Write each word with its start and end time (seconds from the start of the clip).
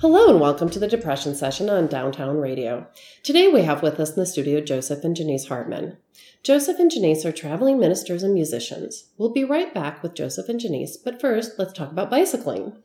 Hello 0.00 0.28
and 0.28 0.38
welcome 0.38 0.68
to 0.68 0.78
the 0.78 0.86
Depression 0.86 1.34
Session 1.34 1.70
on 1.70 1.86
Downtown 1.86 2.36
Radio. 2.36 2.86
Today 3.22 3.48
we 3.48 3.62
have 3.62 3.82
with 3.82 3.98
us 3.98 4.10
in 4.10 4.16
the 4.16 4.26
studio 4.26 4.60
Joseph 4.60 5.02
and 5.04 5.16
Janiece 5.16 5.48
Hartmann. 5.48 5.96
Joseph 6.42 6.78
and 6.78 6.90
Janiece 6.90 7.24
are 7.24 7.32
traveling 7.32 7.78
ministers 7.78 8.22
and 8.22 8.34
musicians. 8.34 9.06
We'll 9.16 9.32
be 9.32 9.42
right 9.42 9.72
back 9.72 10.02
with 10.02 10.12
Joseph 10.12 10.50
and 10.50 10.60
Janiece, 10.60 10.98
but 11.02 11.18
first 11.18 11.52
let's 11.58 11.72
talk 11.72 11.90
about 11.90 12.10
bicycling. 12.10 12.76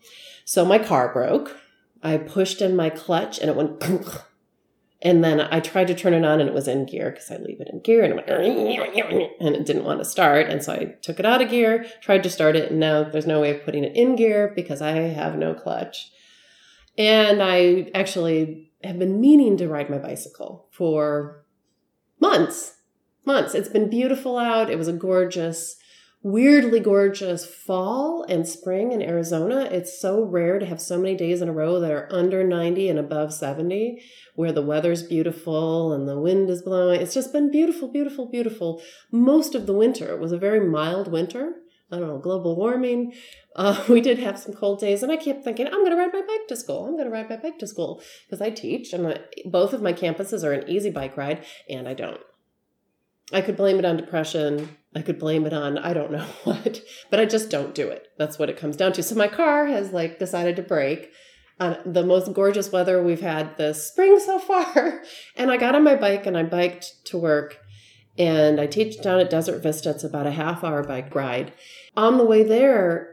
So 0.45 0.63
my 0.63 0.79
car 0.79 1.11
broke. 1.11 1.57
I 2.01 2.15
pushed 2.15 2.61
in 2.61 2.77
my 2.77 2.89
clutch 2.89 3.39
and 3.39 3.49
it 3.49 3.57
went 3.57 3.83
and 5.01 5.21
then 5.21 5.41
I 5.41 5.59
tried 5.59 5.87
to 5.87 5.95
turn 5.95 6.13
it 6.13 6.23
on 6.23 6.39
and 6.39 6.47
it 6.47 6.55
was 6.55 6.69
in 6.69 6.85
gear 6.85 7.11
because 7.11 7.29
I 7.29 7.35
leave 7.35 7.59
it 7.59 7.67
in 7.73 7.81
gear 7.81 8.05
and 8.05 8.13
it 8.13 8.25
went 8.25 9.31
and 9.41 9.53
it 9.53 9.65
didn't 9.65 9.83
want 9.83 9.99
to 9.99 10.05
start. 10.05 10.47
And 10.47 10.63
so 10.63 10.71
I 10.71 10.95
took 11.01 11.19
it 11.19 11.25
out 11.25 11.41
of 11.41 11.49
gear, 11.49 11.85
tried 11.99 12.23
to 12.23 12.29
start 12.29 12.55
it, 12.55 12.71
and 12.71 12.79
now 12.79 13.03
there's 13.03 13.27
no 13.27 13.41
way 13.41 13.53
of 13.53 13.65
putting 13.65 13.83
it 13.83 13.97
in 13.97 14.15
gear 14.15 14.53
because 14.55 14.81
I 14.81 14.91
have 14.91 15.37
no 15.37 15.53
clutch. 15.53 16.09
And 16.97 17.41
I 17.41 17.89
actually 17.93 18.71
have 18.83 18.99
been 18.99 19.21
meaning 19.21 19.57
to 19.57 19.67
ride 19.67 19.89
my 19.89 19.97
bicycle 19.97 20.67
for 20.71 21.45
months. 22.19 22.77
Months. 23.25 23.53
It's 23.53 23.69
been 23.69 23.89
beautiful 23.89 24.37
out. 24.37 24.69
It 24.69 24.77
was 24.77 24.87
a 24.87 24.93
gorgeous, 24.93 25.77
weirdly 26.23 26.79
gorgeous 26.79 27.45
fall 27.45 28.25
and 28.27 28.47
spring 28.47 28.91
in 28.91 29.01
Arizona. 29.01 29.69
It's 29.71 29.99
so 29.99 30.23
rare 30.23 30.59
to 30.59 30.65
have 30.65 30.81
so 30.81 30.97
many 30.97 31.15
days 31.15 31.41
in 31.41 31.47
a 31.47 31.53
row 31.53 31.79
that 31.79 31.91
are 31.91 32.07
under 32.11 32.43
90 32.43 32.89
and 32.89 32.99
above 32.99 33.33
70, 33.33 34.01
where 34.35 34.51
the 34.51 34.61
weather's 34.61 35.03
beautiful 35.03 35.93
and 35.93 36.07
the 36.07 36.19
wind 36.19 36.49
is 36.49 36.63
blowing. 36.63 36.99
It's 36.99 37.13
just 37.13 37.31
been 37.31 37.51
beautiful, 37.51 37.91
beautiful, 37.91 38.25
beautiful 38.25 38.81
most 39.11 39.53
of 39.53 39.67
the 39.67 39.73
winter. 39.73 40.13
It 40.13 40.19
was 40.19 40.31
a 40.31 40.37
very 40.37 40.59
mild 40.59 41.11
winter. 41.11 41.60
I 41.91 41.99
don't 41.99 42.07
know, 42.07 42.17
global 42.17 42.55
warming. 42.55 43.13
Uh, 43.55 43.83
we 43.89 44.01
did 44.01 44.19
have 44.19 44.39
some 44.39 44.53
cold 44.53 44.79
days, 44.79 45.03
and 45.03 45.11
I 45.11 45.17
kept 45.17 45.43
thinking, 45.43 45.67
I'm 45.67 45.83
going 45.83 45.91
to 45.91 45.97
ride 45.97 46.13
my 46.13 46.21
bike 46.21 46.47
to 46.47 46.55
school. 46.55 46.85
I'm 46.85 46.93
going 46.93 47.05
to 47.05 47.11
ride 47.11 47.29
my 47.29 47.37
bike 47.37 47.59
to 47.59 47.67
school 47.67 48.01
because 48.25 48.41
I 48.41 48.49
teach, 48.49 48.93
and 48.93 49.03
my, 49.03 49.19
both 49.45 49.73
of 49.73 49.81
my 49.81 49.93
campuses 49.93 50.43
are 50.43 50.53
an 50.53 50.69
easy 50.69 50.89
bike 50.89 51.17
ride, 51.17 51.45
and 51.69 51.87
I 51.87 51.93
don't. 51.93 52.21
I 53.33 53.41
could 53.41 53.57
blame 53.57 53.79
it 53.79 53.85
on 53.85 53.97
depression. 53.97 54.77
I 54.95 55.01
could 55.01 55.19
blame 55.19 55.45
it 55.45 55.53
on 55.53 55.77
I 55.77 55.93
don't 55.93 56.11
know 56.11 56.25
what, 56.43 56.81
but 57.09 57.19
I 57.19 57.25
just 57.25 57.49
don't 57.49 57.73
do 57.73 57.87
it. 57.89 58.07
That's 58.17 58.37
what 58.37 58.49
it 58.49 58.57
comes 58.57 58.75
down 58.75 58.93
to. 58.93 59.03
So 59.03 59.15
my 59.15 59.27
car 59.27 59.67
has 59.67 59.91
like 59.91 60.19
decided 60.19 60.55
to 60.57 60.61
break 60.61 61.11
on 61.59 61.77
the 61.85 62.03
most 62.03 62.33
gorgeous 62.33 62.71
weather 62.71 63.01
we've 63.01 63.21
had 63.21 63.57
this 63.57 63.87
spring 63.87 64.19
so 64.19 64.39
far. 64.39 65.03
And 65.35 65.51
I 65.51 65.57
got 65.57 65.75
on 65.75 65.83
my 65.83 65.95
bike 65.95 66.25
and 66.25 66.37
I 66.37 66.43
biked 66.43 67.05
to 67.05 67.17
work. 67.17 67.59
And 68.17 68.59
I 68.59 68.67
teach 68.67 69.01
down 69.01 69.19
at 69.19 69.29
Desert 69.29 69.63
Vista. 69.63 69.91
It's 69.91 70.03
about 70.03 70.27
a 70.27 70.31
half 70.31 70.63
hour 70.63 70.83
bike 70.83 71.13
ride. 71.15 71.53
On 71.95 72.17
the 72.17 72.25
way 72.25 72.43
there, 72.43 73.11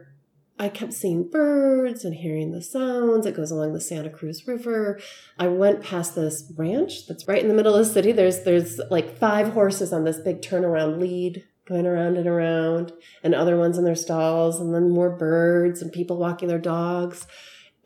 I 0.61 0.67
kept 0.67 0.93
seeing 0.93 1.29
birds 1.29 2.03
and 2.03 2.15
hearing 2.15 2.51
the 2.51 2.61
sounds. 2.61 3.25
It 3.25 3.35
goes 3.35 3.49
along 3.49 3.73
the 3.73 3.79
Santa 3.79 4.09
Cruz 4.09 4.45
River. 4.45 4.99
I 5.37 5.47
went 5.47 5.81
past 5.81 6.15
this 6.15 6.51
ranch 6.57 7.07
that's 7.07 7.29
right 7.29 7.41
in 7.41 7.47
the 7.47 7.53
middle 7.53 7.73
of 7.73 7.85
the 7.85 7.93
city. 7.93 8.11
There's 8.11 8.43
there's 8.43 8.81
like 8.91 9.17
five 9.17 9.53
horses 9.53 9.93
on 9.93 10.03
this 10.03 10.19
big 10.19 10.41
turnaround 10.41 10.99
lead 10.99 11.45
going 11.69 11.85
around 11.85 12.17
and 12.17 12.27
around, 12.27 12.91
and 13.23 13.35
other 13.35 13.55
ones 13.55 13.77
in 13.77 13.85
their 13.85 13.95
stalls, 13.95 14.59
and 14.59 14.73
then 14.73 14.89
more 14.89 15.11
birds 15.11 15.81
and 15.81 15.93
people 15.93 16.17
walking 16.17 16.47
their 16.47 16.57
dogs. 16.57 17.27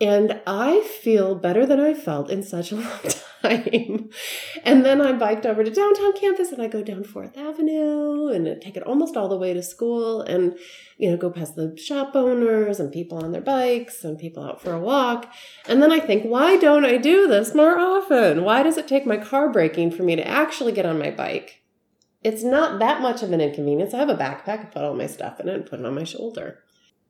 And 0.02 0.42
I 0.48 0.82
feel 0.82 1.36
better 1.36 1.66
than 1.66 1.80
I 1.80 1.94
felt 1.94 2.32
in 2.32 2.42
such 2.44 2.72
a 2.72 2.78
long 2.78 3.00
time. 3.04 3.23
And 3.44 4.86
then 4.86 5.02
I 5.02 5.12
biked 5.12 5.46
over 5.46 5.64
to 5.64 5.72
downtown 5.72 6.14
campus 6.14 6.52
and 6.52 6.62
I 6.62 6.68
go 6.68 6.82
down 6.82 7.04
Fourth 7.04 7.38
Avenue 7.38 8.28
and 8.28 8.62
take 8.62 8.78
it 8.78 8.84
almost 8.84 9.18
all 9.18 9.28
the 9.28 9.38
way 9.38 9.54
to 9.54 9.62
school 9.62 10.22
and, 10.22 10.58
you 10.98 11.10
know, 11.12 11.18
go 11.18 11.30
past 11.30 11.56
the 11.56 11.76
shop 11.78 12.16
owners 12.16 12.80
and 12.80 12.92
people 12.92 13.18
on 13.18 13.32
their 13.32 13.42
bikes 13.42 14.04
and 14.04 14.18
people 14.18 14.44
out 14.44 14.62
for 14.62 14.74
a 14.74 14.80
walk. 14.80 15.32
And 15.68 15.82
then 15.82 15.92
I 15.92 16.00
think, 16.00 16.24
why 16.24 16.58
don't 16.58 16.86
I 16.86 16.98
do 16.98 17.28
this 17.28 17.54
more 17.54 17.78
often? 17.78 18.44
Why 18.44 18.64
does 18.64 18.78
it 18.78 18.88
take 18.88 19.06
my 19.06 19.18
car 19.18 19.52
breaking 19.52 19.92
for 19.92 20.04
me 20.04 20.16
to 20.16 20.28
actually 20.28 20.72
get 20.72 20.86
on 20.86 20.98
my 20.98 21.12
bike? 21.12 21.64
It's 22.24 22.44
not 22.44 22.80
that 22.80 23.02
much 23.02 23.22
of 23.22 23.34
an 23.34 23.42
inconvenience. 23.42 23.94
I 23.94 23.98
have 23.98 24.10
a 24.10 24.16
backpack, 24.16 24.62
I 24.62 24.66
put 24.66 24.84
all 24.84 24.94
my 24.94 25.08
stuff 25.08 25.42
in 25.42 25.50
it 25.50 25.56
and 25.56 25.66
put 25.66 25.82
it 25.82 25.86
on 25.86 25.96
my 25.96 26.06
shoulder 26.06 26.60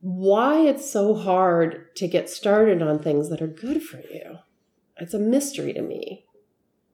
why 0.06 0.58
it's 0.58 0.90
so 0.90 1.14
hard 1.14 1.96
to 1.96 2.06
get 2.06 2.28
started 2.28 2.82
on 2.82 2.98
things 2.98 3.30
that 3.30 3.40
are 3.40 3.46
good 3.46 3.82
for 3.82 4.02
you. 4.12 4.36
It's 4.98 5.14
a 5.14 5.18
mystery 5.18 5.72
to 5.72 5.82
me. 5.82 6.24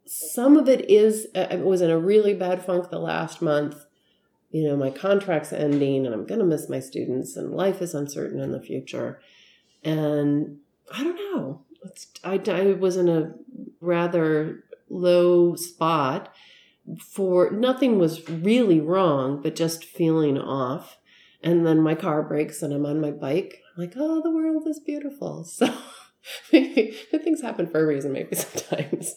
Some 0.07 0.57
of 0.57 0.69
it 0.69 0.91
is, 0.91 1.29
I 1.35 1.57
was 1.57 1.83
in 1.83 1.91
a 1.91 1.99
really 1.99 2.35
bad 2.35 2.65
funk 2.65 2.91
the 2.91 2.99
last 2.99 3.41
month. 3.43 3.85
You 4.51 4.65
know, 4.65 4.77
my 4.77 4.91
contract's 4.91 5.53
ending 5.53 6.05
and 6.05 6.15
I'm 6.15 6.27
going 6.27 6.41
to 6.41 6.47
miss 6.47 6.69
my 6.69 6.81
students 6.81 7.37
and 7.37 7.55
life 7.55 7.81
is 7.81 7.95
uncertain 7.95 8.41
in 8.41 8.51
the 8.53 8.61
future. 8.61 9.21
And 9.85 10.59
I 10.93 11.05
don't 11.05 11.17
know. 11.17 11.63
I, 12.25 12.41
I 12.47 12.73
was 12.73 12.97
in 12.97 13.09
a 13.09 13.33
rather 13.81 14.65
low 14.89 15.55
spot 15.55 16.35
for 16.99 17.51
nothing 17.51 17.99
was 17.99 18.29
really 18.29 18.81
wrong, 18.81 19.41
but 19.41 19.55
just 19.55 19.85
feeling 19.85 20.37
off 20.39 20.99
and 21.43 21.67
then 21.67 21.81
my 21.81 21.95
car 21.95 22.23
breaks 22.23 22.63
and 22.63 22.73
I'm 22.73 22.87
on 22.87 23.01
my 23.01 23.11
bike. 23.11 23.63
I'm 23.77 23.85
like, 23.85 23.95
oh, 23.97 24.21
the 24.23 24.31
world 24.31 24.67
is 24.67 24.81
beautiful. 24.81 25.45
So 25.61 25.73
maybe 26.53 26.97
things 27.11 27.43
happen 27.43 27.67
for 27.67 27.83
a 27.83 27.87
reason, 27.87 28.13
maybe 28.13 28.37
sometimes. 28.37 29.15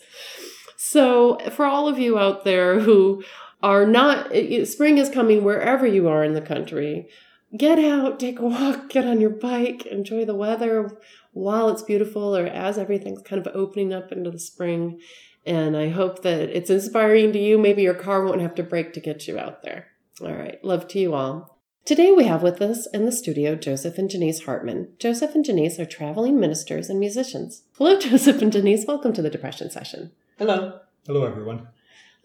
So 0.77 1.39
for 1.51 1.65
all 1.65 1.87
of 1.87 1.99
you 1.99 2.17
out 2.19 2.43
there 2.43 2.79
who 2.79 3.23
are 3.61 3.85
not, 3.85 4.31
spring 4.65 4.97
is 4.97 5.09
coming 5.09 5.43
wherever 5.43 5.87
you 5.87 6.07
are 6.07 6.23
in 6.23 6.33
the 6.33 6.41
country. 6.41 7.07
Get 7.55 7.77
out, 7.79 8.19
take 8.19 8.39
a 8.39 8.45
walk, 8.45 8.89
get 8.89 9.05
on 9.05 9.21
your 9.21 9.29
bike, 9.29 9.85
enjoy 9.85 10.25
the 10.25 10.35
weather 10.35 10.99
while 11.33 11.69
it's 11.69 11.81
beautiful 11.81 12.35
or 12.35 12.45
as 12.45 12.77
everything's 12.77 13.21
kind 13.21 13.45
of 13.45 13.55
opening 13.55 13.93
up 13.93 14.11
into 14.11 14.31
the 14.31 14.39
spring. 14.39 14.99
And 15.45 15.75
I 15.75 15.89
hope 15.89 16.21
that 16.23 16.49
it's 16.49 16.69
inspiring 16.69 17.33
to 17.33 17.39
you. 17.39 17.57
Maybe 17.57 17.83
your 17.83 17.93
car 17.93 18.23
won't 18.23 18.41
have 18.41 18.55
to 18.55 18.63
break 18.63 18.93
to 18.93 18.99
get 18.99 19.27
you 19.27 19.37
out 19.37 19.61
there. 19.61 19.87
All 20.21 20.33
right. 20.33 20.63
Love 20.63 20.87
to 20.89 20.99
you 20.99 21.13
all. 21.13 21.52
Today 21.85 22.13
we 22.13 22.23
have 22.23 22.41
with 22.41 22.61
us 22.61 22.87
in 22.93 23.03
the 23.03 23.11
studio 23.11 23.55
Joseph 23.55 23.97
and 23.97 24.09
Janiece 24.09 24.45
Hartmann. 24.45 24.87
Joseph 24.99 25.35
and 25.35 25.43
Janiece 25.43 25.79
are 25.79 25.85
traveling 25.85 26.39
ministers 26.39 26.89
and 26.89 26.97
musicians. 26.97 27.63
Hello, 27.77 27.99
Joseph 27.99 28.41
and 28.41 28.53
Janiece. 28.53 28.87
Welcome 28.87 29.11
to 29.11 29.21
the 29.21 29.29
Depression 29.29 29.69
Session. 29.69 30.13
Hello. 30.37 30.79
Hello, 31.05 31.25
everyone. 31.25 31.67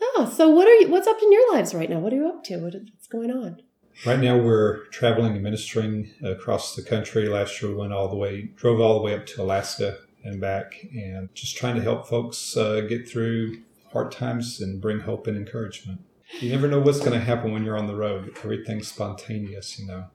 Oh, 0.01 0.33
so 0.33 0.49
what 0.49 0.69
are 0.69 0.75
you? 0.75 0.89
What's 0.89 1.09
up 1.09 1.21
in 1.21 1.33
your 1.33 1.53
lives 1.53 1.75
right 1.75 1.91
now? 1.91 1.99
What 1.99 2.13
are 2.13 2.17
you 2.17 2.29
up 2.29 2.45
to? 2.45 2.59
what's 2.59 3.09
going 3.09 3.33
on? 3.33 3.61
Right 4.07 4.21
now, 4.21 4.39
we're 4.39 4.85
traveling 4.93 5.33
and 5.33 5.43
ministering 5.43 6.13
across 6.23 6.77
the 6.77 6.83
country. 6.83 7.29
Last 7.29 7.61
year, 7.61 7.73
we 7.73 7.79
went 7.79 7.93
all 7.93 8.09
the 8.09 8.17
way, 8.17 8.53
drove 8.55 8.81
all 8.81 8.95
the 8.95 9.03
way 9.03 9.17
up 9.17 9.27
to 9.27 9.43
Alaska 9.43 9.99
and 10.23 10.41
back, 10.41 10.87
and 10.95 11.35
just 11.35 11.57
trying 11.57 11.75
to 11.75 11.83
help 11.83 12.07
folks 12.07 12.57
uh, 12.57 12.83
get 12.83 13.09
through 13.09 13.61
hard 13.93 14.13
times 14.13 14.61
and 14.61 14.81
bring 14.81 15.01
hope 15.01 15.27
and 15.27 15.37
encouragement. 15.37 16.03
You 16.41 16.50
never 16.50 16.69
know 16.69 16.81
what's 16.81 17.00
going 17.00 17.12
to 17.12 17.21
happen 17.21 17.53
when 17.53 17.65
you're 17.65 17.78
on 17.78 17.87
the 17.87 17.97
road. 17.97 18.37
Everything's 18.44 18.89
spontaneous, 18.89 19.78
you 19.78 19.87
know. 19.87 20.06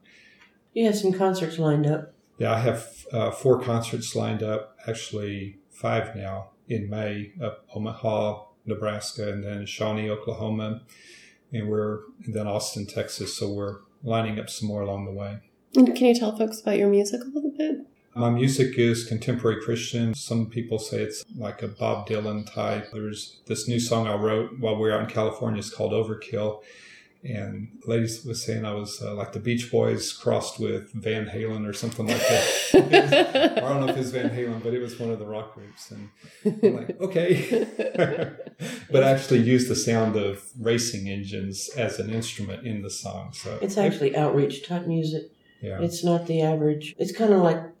You 0.72 0.86
have 0.86 0.96
some 0.96 1.12
concerts 1.12 1.58
lined 1.58 1.86
up. 1.86 2.14
Yeah, 2.38 2.52
I 2.52 2.58
have 2.58 3.06
uh, 3.12 3.30
four 3.30 3.60
concerts 3.60 4.16
lined 4.16 4.42
up, 4.42 4.76
actually 4.86 5.58
five 5.70 6.16
now 6.16 6.50
in 6.68 6.88
May 6.88 7.32
up 7.42 7.66
Omaha, 7.74 8.44
Nebraska, 8.66 9.32
and 9.32 9.44
then 9.44 9.66
Shawnee, 9.66 10.10
Oklahoma, 10.10 10.82
and 11.52 11.68
we're 11.68 12.00
and 12.24 12.34
then 12.34 12.46
Austin, 12.46 12.86
Texas. 12.86 13.36
So 13.36 13.52
we're 13.52 13.78
lining 14.02 14.38
up 14.38 14.50
some 14.50 14.68
more 14.68 14.82
along 14.82 15.04
the 15.04 15.12
way. 15.12 15.38
And 15.76 15.94
can 15.94 16.06
you 16.06 16.14
tell 16.14 16.36
folks 16.36 16.60
about 16.60 16.78
your 16.78 16.88
music 16.88 17.20
a 17.22 17.26
little 17.26 17.52
bit? 17.56 17.86
My 18.16 18.30
music 18.30 18.78
is 18.78 19.04
contemporary 19.04 19.60
Christian. 19.60 20.14
Some 20.14 20.46
people 20.46 20.78
say 20.78 20.98
it's 20.98 21.24
like 21.36 21.62
a 21.62 21.68
Bob 21.68 22.08
Dylan 22.08 22.50
type. 22.52 22.90
There's 22.92 23.40
this 23.46 23.66
new 23.66 23.80
song 23.80 24.06
I 24.06 24.14
wrote 24.14 24.58
while 24.60 24.76
we 24.76 24.82
were 24.82 24.92
out 24.92 25.00
in 25.00 25.06
California. 25.08 25.58
It's 25.58 25.70
called 25.70 25.92
Overkill. 25.92 26.62
And 27.24 27.68
ladies 27.86 28.24
was 28.24 28.44
saying 28.44 28.64
I 28.66 28.74
was 28.74 29.02
uh, 29.02 29.14
like 29.14 29.32
the 29.32 29.40
Beach 29.40 29.70
Boys 29.72 30.12
crossed 30.12 30.60
with 30.60 30.92
Van 30.92 31.26
Halen 31.26 31.66
or 31.66 31.72
something 31.72 32.06
like 32.06 32.20
that. 32.20 33.54
I 33.64 33.68
don't 33.68 33.80
know 33.80 33.88
if 33.88 33.96
it's 33.96 34.10
Van 34.10 34.28
Halen, 34.28 34.62
but 34.62 34.74
it 34.74 34.80
was 34.80 35.00
one 35.00 35.10
of 35.10 35.18
the 35.18 35.24
rock 35.24 35.54
groups. 35.54 35.90
And 35.90 36.10
I'm 36.44 36.76
like, 36.76 37.00
okay. 37.00 37.66
but 38.92 39.02
I 39.02 39.10
actually 39.10 39.40
used 39.40 39.68
the 39.68 39.76
sound 39.76 40.16
of 40.16 40.44
racing 40.60 41.08
engines 41.08 41.70
as 41.76 41.98
an 41.98 42.10
instrument 42.10 42.66
in 42.66 42.82
the 42.82 42.90
song. 42.90 43.32
So 43.32 43.58
it's 43.62 43.78
actually 43.78 44.14
outreach 44.14 44.68
type 44.68 44.86
music. 44.86 45.30
Yeah. 45.62 45.80
It's 45.80 46.04
not 46.04 46.26
the 46.26 46.42
average. 46.42 46.94
It's 46.98 47.16
kind 47.16 47.32
of 47.32 47.40
like 47.40 47.73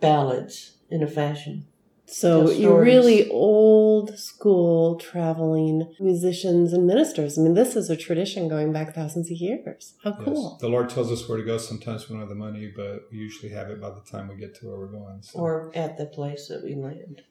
ballads 0.00 0.76
in 0.90 1.02
a 1.02 1.06
fashion. 1.06 1.66
So 2.06 2.50
you're 2.50 2.82
really 2.82 3.30
old 3.30 4.18
school 4.18 4.96
traveling 4.96 5.94
musicians 5.98 6.74
and 6.74 6.86
ministers. 6.86 7.38
I 7.38 7.42
mean, 7.42 7.54
this 7.54 7.74
is 7.74 7.88
a 7.88 7.96
tradition 7.96 8.48
going 8.48 8.70
back 8.70 8.94
thousands 8.94 9.30
of 9.30 9.38
years. 9.38 9.94
How 10.04 10.10
Yes. 10.10 10.20
cool. 10.24 10.58
The 10.60 10.68
Lord 10.68 10.90
tells 10.90 11.10
us 11.10 11.26
where 11.26 11.38
to 11.38 11.44
go. 11.44 11.56
Sometimes 11.56 12.08
we 12.08 12.12
don't 12.12 12.20
have 12.20 12.28
the 12.28 12.34
money, 12.34 12.70
but 12.74 13.08
we 13.10 13.16
usually 13.16 13.50
have 13.52 13.70
it 13.70 13.80
by 13.80 13.88
the 13.88 14.02
time 14.02 14.28
we 14.28 14.36
get 14.36 14.54
to 14.56 14.66
where 14.66 14.76
we're 14.78 14.88
going. 14.88 15.22
So. 15.22 15.38
Or 15.38 15.72
at 15.74 15.96
the 15.96 16.04
place 16.04 16.48
that 16.48 16.62
we 16.62 16.74
land. 16.74 17.22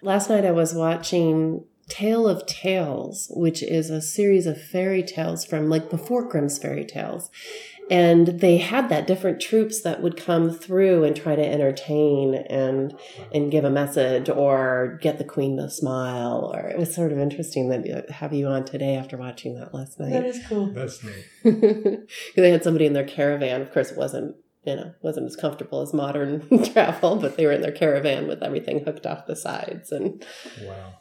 Last 0.00 0.30
night 0.30 0.46
I 0.46 0.52
was 0.52 0.72
watching 0.72 1.64
Tale 1.90 2.26
of 2.26 2.46
Tales, 2.46 3.30
which 3.34 3.62
is 3.62 3.90
a 3.90 4.00
series 4.00 4.46
of 4.46 4.62
fairy 4.62 5.02
tales 5.02 5.44
from 5.44 5.68
like 5.68 5.90
before 5.90 6.26
Grimm's 6.26 6.56
fairy 6.56 6.86
tales. 6.86 7.30
And 7.90 8.28
they 8.28 8.58
had 8.58 8.88
that 8.88 9.08
different 9.08 9.40
troops 9.40 9.80
that 9.80 10.00
would 10.00 10.16
come 10.16 10.50
through 10.50 11.02
and 11.02 11.16
try 11.16 11.34
to 11.34 11.44
entertain 11.44 12.34
and 12.34 12.96
and 13.34 13.50
give 13.50 13.64
a 13.64 13.70
message 13.70 14.28
or 14.28 14.98
get 15.02 15.18
the 15.18 15.24
queen 15.24 15.56
to 15.56 15.68
smile. 15.68 16.52
Or 16.54 16.68
it 16.68 16.78
was 16.78 16.94
sort 16.94 17.10
of 17.10 17.18
interesting 17.18 17.68
that 17.70 17.90
uh, 17.90 18.12
have 18.12 18.32
you 18.32 18.46
on 18.46 18.64
today 18.64 18.94
after 18.94 19.16
watching 19.16 19.56
that 19.56 19.74
last 19.74 19.98
night. 19.98 20.12
that 20.12 20.24
is 20.24 20.40
cool. 20.48 20.66
That's 20.72 21.02
neat. 21.02 22.06
they 22.36 22.50
had 22.50 22.62
somebody 22.62 22.86
in 22.86 22.92
their 22.92 23.04
caravan. 23.04 23.60
Of 23.60 23.72
course, 23.72 23.90
it 23.90 23.98
wasn't 23.98 24.36
you 24.64 24.76
know 24.76 24.94
wasn't 25.02 25.26
as 25.26 25.34
comfortable 25.34 25.82
as 25.82 25.92
modern 25.92 26.46
travel, 26.72 27.16
but 27.16 27.36
they 27.36 27.44
were 27.44 27.52
in 27.52 27.62
their 27.62 27.72
caravan 27.72 28.28
with 28.28 28.40
everything 28.40 28.84
hooked 28.84 29.04
off 29.06 29.26
the 29.26 29.36
sides 29.36 29.90
and. 29.90 30.24
Wow. 30.62 30.94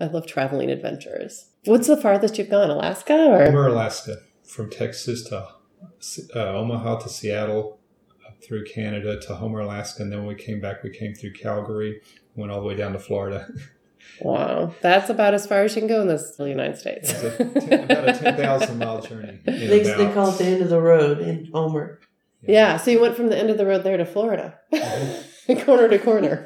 I 0.00 0.06
love 0.06 0.26
traveling 0.26 0.72
adventures. 0.72 1.50
What's 1.66 1.86
the 1.86 1.96
farthest 1.96 2.36
you've 2.36 2.50
gone? 2.50 2.68
Alaska 2.68 3.14
or? 3.14 3.44
Homer, 3.44 3.68
Alaska, 3.68 4.16
from 4.42 4.68
Texas 4.68 5.22
to 5.28 5.46
uh, 6.34 6.38
Omaha 6.58 6.98
to 7.00 7.08
Seattle, 7.08 7.78
up 8.26 8.42
through 8.42 8.64
Canada 8.64 9.20
to 9.20 9.34
Homer, 9.36 9.60
Alaska, 9.60 10.02
and 10.02 10.12
then 10.12 10.20
when 10.20 10.28
we 10.28 10.34
came 10.34 10.60
back, 10.60 10.82
we 10.82 10.90
came 10.90 11.14
through 11.14 11.32
Calgary, 11.32 12.00
went 12.36 12.50
all 12.52 12.60
the 12.60 12.66
way 12.66 12.74
down 12.74 12.92
to 12.92 12.98
Florida. 12.98 13.48
Wow, 14.20 14.74
that's 14.82 15.08
about 15.08 15.32
as 15.32 15.46
far 15.46 15.62
as 15.64 15.74
you 15.74 15.80
can 15.80 15.88
go 15.88 16.02
in 16.02 16.08
this 16.08 16.36
United 16.38 16.76
States. 16.76 17.10
It's 17.10 17.24
a 17.24 17.60
ten, 17.60 17.84
about 17.84 18.08
a 18.10 18.12
ten 18.12 18.36
thousand 18.36 18.78
mile 18.78 19.00
journey. 19.00 19.40
in 19.46 19.68
They, 19.68 19.80
they 19.82 20.12
call 20.12 20.28
it 20.28 20.36
the 20.38 20.44
end 20.44 20.62
of 20.62 20.68
the 20.68 20.80
road 20.80 21.20
in 21.20 21.48
Homer. 21.52 22.00
yeah, 22.42 22.76
so 22.76 22.90
you 22.90 23.00
went 23.00 23.16
from 23.16 23.28
the 23.28 23.36
end 23.38 23.48
of 23.48 23.56
the 23.56 23.64
road 23.64 23.82
there 23.82 23.96
to 23.96 24.04
Florida, 24.04 24.58
corner 25.64 25.88
to 25.88 25.98
corner. 25.98 26.44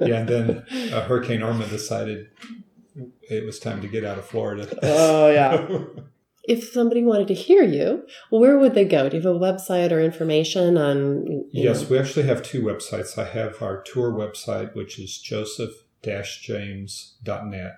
yeah, 0.00 0.20
and 0.20 0.28
then 0.28 0.64
uh, 0.92 1.02
Hurricane 1.04 1.42
Irma 1.42 1.66
decided 1.66 2.28
it 3.28 3.44
was 3.44 3.58
time 3.58 3.80
to 3.82 3.88
get 3.88 4.04
out 4.04 4.18
of 4.18 4.24
Florida. 4.24 4.68
Oh, 4.82 5.28
yeah. 5.28 5.66
If 6.44 6.72
somebody 6.72 7.04
wanted 7.04 7.28
to 7.28 7.34
hear 7.34 7.62
you, 7.62 8.04
where 8.30 8.58
would 8.58 8.74
they 8.74 8.84
go? 8.84 9.08
Do 9.08 9.16
you 9.16 9.22
have 9.22 9.36
a 9.36 9.38
website 9.38 9.92
or 9.92 10.00
information 10.00 10.76
on? 10.76 11.44
Yes, 11.52 11.82
know- 11.82 11.88
we 11.90 11.98
actually 11.98 12.26
have 12.26 12.42
two 12.42 12.62
websites. 12.62 13.16
I 13.16 13.26
have 13.26 13.62
our 13.62 13.80
tour 13.82 14.10
website, 14.12 14.74
which 14.74 14.98
is 14.98 15.18
joseph-james.net. 15.18 17.72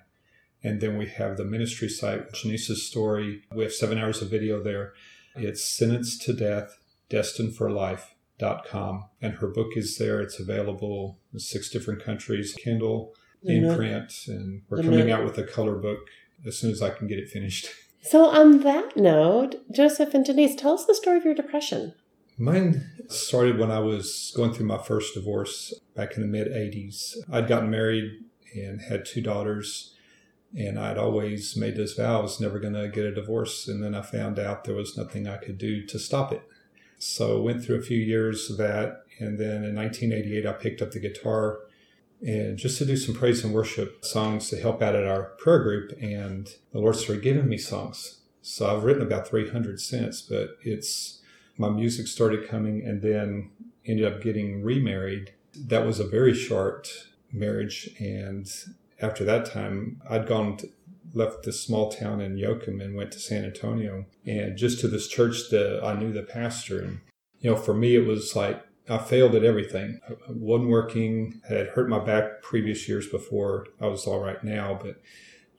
And 0.63 0.81
then 0.81 0.97
we 0.97 1.07
have 1.09 1.37
the 1.37 1.45
ministry 1.45 1.91
site, 1.91 2.33
Janiece's 2.33 2.87
story. 2.87 3.43
We 3.55 3.65
have 3.65 3.75
seven 3.75 3.99
hours 3.99 4.23
of 4.23 4.31
video 4.31 4.63
there. 4.63 4.95
It's 5.37 5.63
Sentenced 5.63 6.23
to 6.23 6.33
Death, 6.33 6.79
Destined 7.11 7.55
for 7.55 7.71
Life.com. 7.71 9.05
And 9.21 9.35
her 9.35 9.49
book 9.49 9.77
is 9.77 9.99
there. 9.99 10.23
It's 10.23 10.41
available 10.41 11.19
in 11.35 11.41
six 11.41 11.69
different 11.69 12.03
countries, 12.03 12.55
Kindle, 12.55 13.13
The 13.43 13.57
in 13.57 13.75
print. 13.77 14.11
And 14.27 14.63
we're 14.71 14.81
coming 14.83 15.11
out 15.11 15.23
with 15.25 15.37
a 15.37 15.45
color 15.45 15.77
book 15.77 15.99
as 16.47 16.57
soon 16.57 16.71
as 16.71 16.81
I 16.81 16.89
can 16.91 17.09
get 17.09 17.19
it 17.19 17.29
finished. 17.29 17.67
So, 18.05 18.27
on 18.27 18.61
that 18.61 18.99
note, 18.99 19.65
Joseph 19.73 20.13
and 20.13 20.27
Denise, 20.27 20.55
tell 20.55 20.75
us 20.75 20.85
the 20.85 20.95
story 20.95 21.17
of 21.17 21.25
your 21.25 21.35
depression. 21.35 21.95
Mine 22.37 22.91
started 23.09 23.59
when 23.59 23.71
I 23.71 23.79
was 23.79 24.31
going 24.37 24.53
through 24.53 24.67
my 24.67 24.77
first 24.77 25.15
divorce 25.15 25.73
back 25.95 26.15
in 26.15 26.21
the 26.21 26.29
mid 26.29 26.49
80s. 26.49 27.17
I'd 27.33 27.49
gotten 27.49 27.71
married 27.71 28.25
and 28.55 28.83
had 28.83 29.07
two 29.07 29.23
daughters, 29.23 29.95
and 30.55 30.79
I'd 30.79 30.99
always 30.99 31.57
made 31.57 31.77
those 31.77 31.95
vows 31.95 32.39
never 32.41 32.59
going 32.59 32.75
to 32.75 32.89
get 32.89 33.07
a 33.07 33.15
divorce. 33.15 33.67
And 33.69 33.83
then 33.83 33.95
I 33.95 34.03
found 34.03 34.39
out 34.39 34.65
there 34.65 34.75
was 34.75 34.99
nothing 34.99 35.27
I 35.27 35.39
could 35.39 35.57
do 35.57 35.87
to 35.87 35.99
stop 35.99 36.31
it. 36.31 36.43
So 36.99 37.39
I 37.39 37.41
went 37.41 37.65
through 37.65 37.79
a 37.79 37.83
few 37.83 37.99
years 37.99 38.51
of 38.51 38.59
that. 38.59 39.05
And 39.19 39.39
then 39.39 39.65
in 39.65 39.75
1988, 39.75 40.45
I 40.47 40.53
picked 40.53 40.83
up 40.83 40.91
the 40.91 41.01
guitar 41.01 41.61
and 42.25 42.57
just 42.57 42.79
to 42.79 42.87
do 42.87 42.97
some 42.97 43.15
praise 43.15 43.45
and 43.45 43.53
worship 43.53 44.05
songs 44.05 44.49
to 44.49 44.61
help 44.61 44.81
out 44.81 44.97
at 44.97 45.07
our 45.07 45.25
prayer 45.39 45.63
group. 45.63 45.93
And 46.01 46.49
the 46.73 46.81
Lord 46.81 46.97
started 46.97 47.23
giving 47.23 47.49
me 47.49 47.59
songs. 47.59 48.21
So 48.41 48.75
I've 48.75 48.85
written 48.85 49.03
about 49.03 49.29
300 49.29 49.79
since, 49.79 50.23
but 50.23 50.57
it's 50.63 51.21
my 51.59 51.69
music 51.69 52.07
started 52.07 52.49
coming 52.49 52.83
and 52.85 53.03
then 53.03 53.51
ended 53.87 54.11
up 54.11 54.23
getting 54.23 54.63
remarried. 54.63 55.33
That 55.55 55.87
was 55.87 56.01
a 56.01 56.07
very 56.07 56.35
short 56.35 56.89
marriage. 57.31 57.91
And 58.01 58.51
after 59.01 59.25
that 59.25 59.45
time, 59.45 60.01
I'd 60.09 60.27
gone, 60.27 60.57
to, 60.59 60.69
left 61.13 61.45
this 61.45 61.61
small 61.61 61.93
town 61.93 62.21
in 62.21 62.37
Yoakum 62.37 62.83
and 62.83 62.97
went 62.97 63.13
to 63.13 63.19
San 63.19 63.45
Antonio 63.45 64.07
and 64.27 64.57
just 64.57 64.81
to 64.81 64.89
this 64.89 65.09
church 65.09 65.51
that 65.51 65.85
I 65.85 65.95
knew 65.95 66.13
the 66.13 66.23
pastor. 66.23 66.81
And, 66.81 67.01
you 67.41 67.51
know, 67.51 67.57
for 67.57 67.75
me, 67.75 67.95
it 67.97 68.07
was 68.07 68.35
like 68.35 68.65
I 68.89 68.99
failed 68.99 69.35
at 69.35 69.45
everything. 69.45 70.01
I 70.09 70.15
wasn't 70.29 70.71
working, 70.71 71.41
had 71.49 71.69
hurt 71.69 71.89
my 71.89 72.05
back 72.05 72.43
previous 72.43 72.87
years 72.89 73.09
before. 73.09 73.67
I 73.81 73.87
was 73.87 74.07
all 74.07 74.21
right 74.21 74.43
now, 74.45 74.79
but 74.81 75.01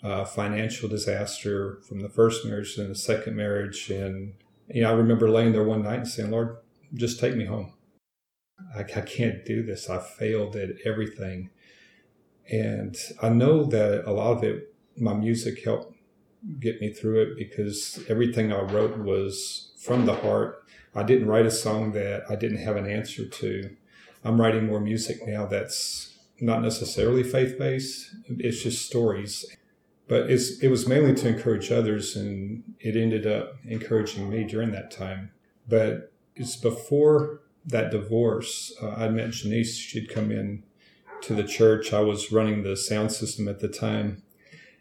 uh, 0.04 0.26
financial 0.26 0.88
disaster 0.88 1.82
from 1.88 2.02
the 2.02 2.10
first 2.10 2.46
marriage 2.46 2.78
and 2.78 2.92
the 2.92 2.96
second 2.96 3.36
marriage. 3.36 3.90
And, 3.90 4.36
you 4.68 4.82
know, 4.82 4.92
I 4.92 4.94
remember 4.94 5.30
laying 5.30 5.54
there 5.54 5.64
one 5.64 5.82
night 5.82 6.00
and 6.00 6.08
saying, 6.08 6.30
Lord, 6.30 6.58
just 6.94 7.20
take 7.20 7.36
me 7.36 7.46
home. 7.46 7.74
I, 8.76 8.82
I 8.82 9.02
can't 9.02 9.44
do 9.44 9.64
this. 9.64 9.90
I 9.90 9.98
failed 9.98 10.56
at 10.56 10.70
everything. 10.86 11.50
And 12.52 12.96
I 13.22 13.30
know 13.30 13.64
that 13.64 14.04
a 14.06 14.12
lot 14.12 14.38
of 14.38 14.44
it, 14.44 14.76
my 14.98 15.14
music 15.16 15.64
helped 15.64 15.96
get 16.60 16.80
me 16.80 16.94
through 16.94 17.24
it 17.24 17.38
because 17.38 18.04
everything 18.08 18.54
I 18.54 18.62
wrote 18.62 19.00
was 19.00 19.74
from 19.80 20.06
the 20.06 20.16
heart. 20.16 20.65
I 20.96 21.04
didn't 21.04 21.28
write 21.28 21.46
a 21.46 21.52
song 21.52 21.92
that 21.92 22.24
I 22.30 22.36
didn't 22.36 22.60
have 22.60 22.78
an 22.78 22.90
answer 22.90 23.28
to. 23.28 23.76
I'm 24.24 24.40
writing 24.40 24.66
more 24.66 24.80
music 24.80 25.28
now 25.28 25.46
that's 25.46 26.18
not 26.40 26.62
necessarily 26.62 27.24
faith 27.24 27.58
based, 27.58 28.16
it's 28.28 28.64
just 28.64 28.86
stories. 28.86 29.46
But 30.08 30.30
it's, 30.30 30.60
it 30.60 30.68
was 30.68 30.88
mainly 30.88 31.16
to 31.16 31.28
encourage 31.28 31.72
others, 31.72 32.16
and 32.16 32.64
it 32.80 32.96
ended 32.96 33.26
up 33.26 33.56
encouraging 33.66 34.30
me 34.30 34.44
during 34.44 34.72
that 34.72 34.92
time. 34.92 35.32
But 35.68 36.12
it's 36.36 36.56
before 36.56 37.42
that 37.66 37.92
divorce, 37.92 38.72
uh, 38.82 38.90
I 38.90 39.10
met 39.10 39.30
Janiece. 39.30 39.80
She'd 39.80 40.10
come 40.10 40.32
in 40.32 40.64
to 41.22 41.34
the 41.34 41.44
church. 41.44 41.92
I 41.92 42.02
was 42.02 42.32
running 42.32 42.62
the 42.62 42.78
sound 42.78 43.12
system 43.12 43.48
at 43.48 43.60
the 43.60 43.68
time. 43.68 44.22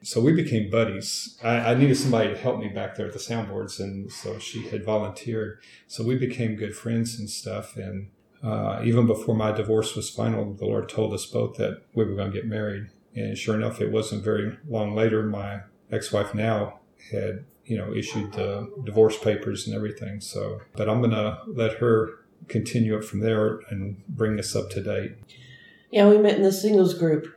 So 0.05 0.21
we 0.21 0.35
became 0.35 0.71
buddies. 0.71 1.39
I, 1.43 1.73
I 1.73 1.75
needed 1.75 1.97
somebody 1.97 2.29
to 2.29 2.37
help 2.37 2.59
me 2.59 2.69
back 2.69 2.95
there 2.95 3.07
at 3.07 3.15
the 3.15 3.19
soundboards, 3.19 3.81
and 3.81 4.13
so 4.13 4.39
she 4.39 4.69
had 4.69 4.85
volunteered. 4.85 5.61
So 5.87 6.05
we 6.05 6.17
became 6.17 6.57
good 6.57 6.77
friends 6.77 7.19
and 7.19 7.29
stuff. 7.29 7.77
And 7.77 8.11
uh, 8.43 8.83
even 8.85 9.07
before 9.07 9.35
my 9.35 9.51
divorce 9.51 9.97
was 9.97 10.11
final, 10.11 10.53
the 10.53 10.67
Lord 10.67 10.91
told 10.91 11.15
us 11.15 11.25
both 11.25 11.57
that 11.57 11.83
we 11.95 12.05
were 12.05 12.15
going 12.15 12.31
to 12.31 12.37
get 12.37 12.47
married. 12.47 12.91
And 13.17 13.39
sure 13.39 13.55
enough, 13.55 13.81
it 13.81 13.91
wasn't 13.93 14.23
very 14.23 14.59
long 14.69 14.95
later. 14.95 15.23
My 15.23 15.61
ex-wife 15.91 16.35
now 16.35 16.81
had, 17.11 17.47
you 17.65 17.79
know, 17.79 17.95
issued 17.95 18.33
the 18.33 18.71
divorce 18.85 19.17
papers 19.17 19.67
and 19.67 19.75
everything. 19.75 20.21
So, 20.21 20.61
but 20.77 20.89
I'm 20.89 21.01
going 21.01 21.13
to 21.13 21.39
let 21.47 21.79
her 21.79 22.11
continue 22.49 22.97
it 22.99 23.05
from 23.05 23.21
there 23.21 23.61
and 23.71 24.07
bring 24.07 24.39
us 24.39 24.55
up 24.55 24.69
to 24.71 24.83
date. 24.83 25.13
Yeah, 25.91 26.09
we 26.09 26.19
met 26.19 26.37
in 26.37 26.43
the 26.43 26.53
singles 26.53 26.93
group. 26.93 27.34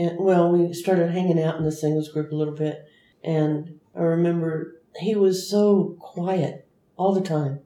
And 0.00 0.18
well, 0.18 0.50
we 0.50 0.72
started 0.72 1.10
hanging 1.10 1.42
out 1.42 1.58
in 1.58 1.64
the 1.64 1.70
singles 1.70 2.08
group 2.08 2.32
a 2.32 2.34
little 2.34 2.54
bit. 2.54 2.86
And 3.22 3.80
I 3.94 4.00
remember 4.00 4.80
he 4.98 5.14
was 5.14 5.50
so 5.50 5.96
quiet 6.00 6.66
all 6.96 7.12
the 7.12 7.20
time 7.20 7.60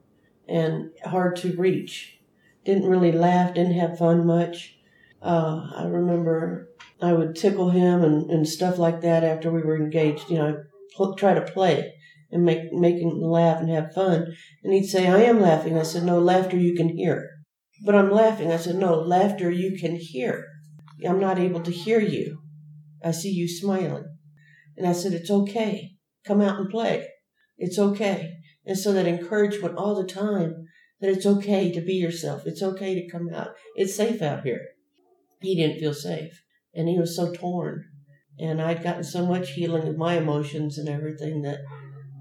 and 0.45 0.91
hard 1.05 1.37
to 1.37 1.55
reach. 1.55 2.19
Didn't 2.65 2.89
really 2.89 3.13
laugh, 3.13 3.53
didn't 3.53 3.79
have 3.79 3.97
fun 3.97 4.25
much. 4.25 4.77
Uh, 5.21 5.69
I 5.75 5.85
remember 5.85 6.71
I 7.01 7.13
would 7.13 7.37
tickle 7.37 7.69
him 7.69 8.03
and, 8.03 8.29
and 8.29 8.45
stuff 8.45 8.77
like 8.77 8.99
that 8.99 9.23
after 9.23 9.49
we 9.49 9.61
were 9.61 9.77
engaged. 9.77 10.29
You 10.29 10.39
know, 10.39 10.63
pl- 10.93 11.15
try 11.15 11.35
to 11.35 11.41
play 11.41 11.93
and 12.31 12.43
make 12.43 12.73
make 12.73 12.97
him 12.97 13.21
laugh 13.21 13.61
and 13.61 13.69
have 13.69 13.93
fun. 13.93 14.35
And 14.61 14.73
he'd 14.73 14.87
say, 14.87 15.07
"I 15.07 15.21
am 15.21 15.39
laughing." 15.39 15.77
I 15.77 15.83
said, 15.83 16.03
"No, 16.03 16.19
laughter 16.19 16.57
you 16.57 16.75
can 16.75 16.89
hear." 16.89 17.29
But 17.85 17.95
I'm 17.95 18.11
laughing. 18.11 18.51
I 18.51 18.57
said, 18.57 18.75
"No, 18.75 18.95
laughter 18.95 19.49
you 19.49 19.77
can 19.77 19.95
hear." 19.95 20.45
I'm 21.03 21.19
not 21.19 21.39
able 21.39 21.61
to 21.61 21.71
hear 21.71 21.99
you. 21.99 22.39
I 23.03 23.11
see 23.11 23.31
you 23.31 23.47
smiling. 23.47 24.05
And 24.77 24.87
I 24.87 24.93
said, 24.93 25.13
It's 25.13 25.31
okay. 25.31 25.91
Come 26.25 26.41
out 26.41 26.59
and 26.59 26.69
play. 26.69 27.07
It's 27.57 27.79
okay. 27.79 28.33
And 28.65 28.77
so 28.77 28.93
that 28.93 29.07
encouragement 29.07 29.77
all 29.77 29.95
the 29.95 30.11
time 30.11 30.67
that 31.01 31.09
it's 31.09 31.25
okay 31.25 31.71
to 31.71 31.81
be 31.81 31.93
yourself. 31.93 32.43
It's 32.45 32.63
okay 32.63 32.95
to 32.95 33.09
come 33.09 33.29
out. 33.33 33.49
It's 33.75 33.95
safe 33.95 34.21
out 34.21 34.43
here. 34.43 34.61
He 35.41 35.55
didn't 35.55 35.79
feel 35.79 35.93
safe. 35.93 36.41
And 36.73 36.87
he 36.87 36.97
was 36.97 37.15
so 37.15 37.31
torn. 37.33 37.85
And 38.39 38.61
I'd 38.61 38.83
gotten 38.83 39.03
so 39.03 39.25
much 39.25 39.51
healing 39.51 39.87
of 39.87 39.97
my 39.97 40.17
emotions 40.17 40.77
and 40.77 40.89
everything 40.89 41.41
that 41.43 41.59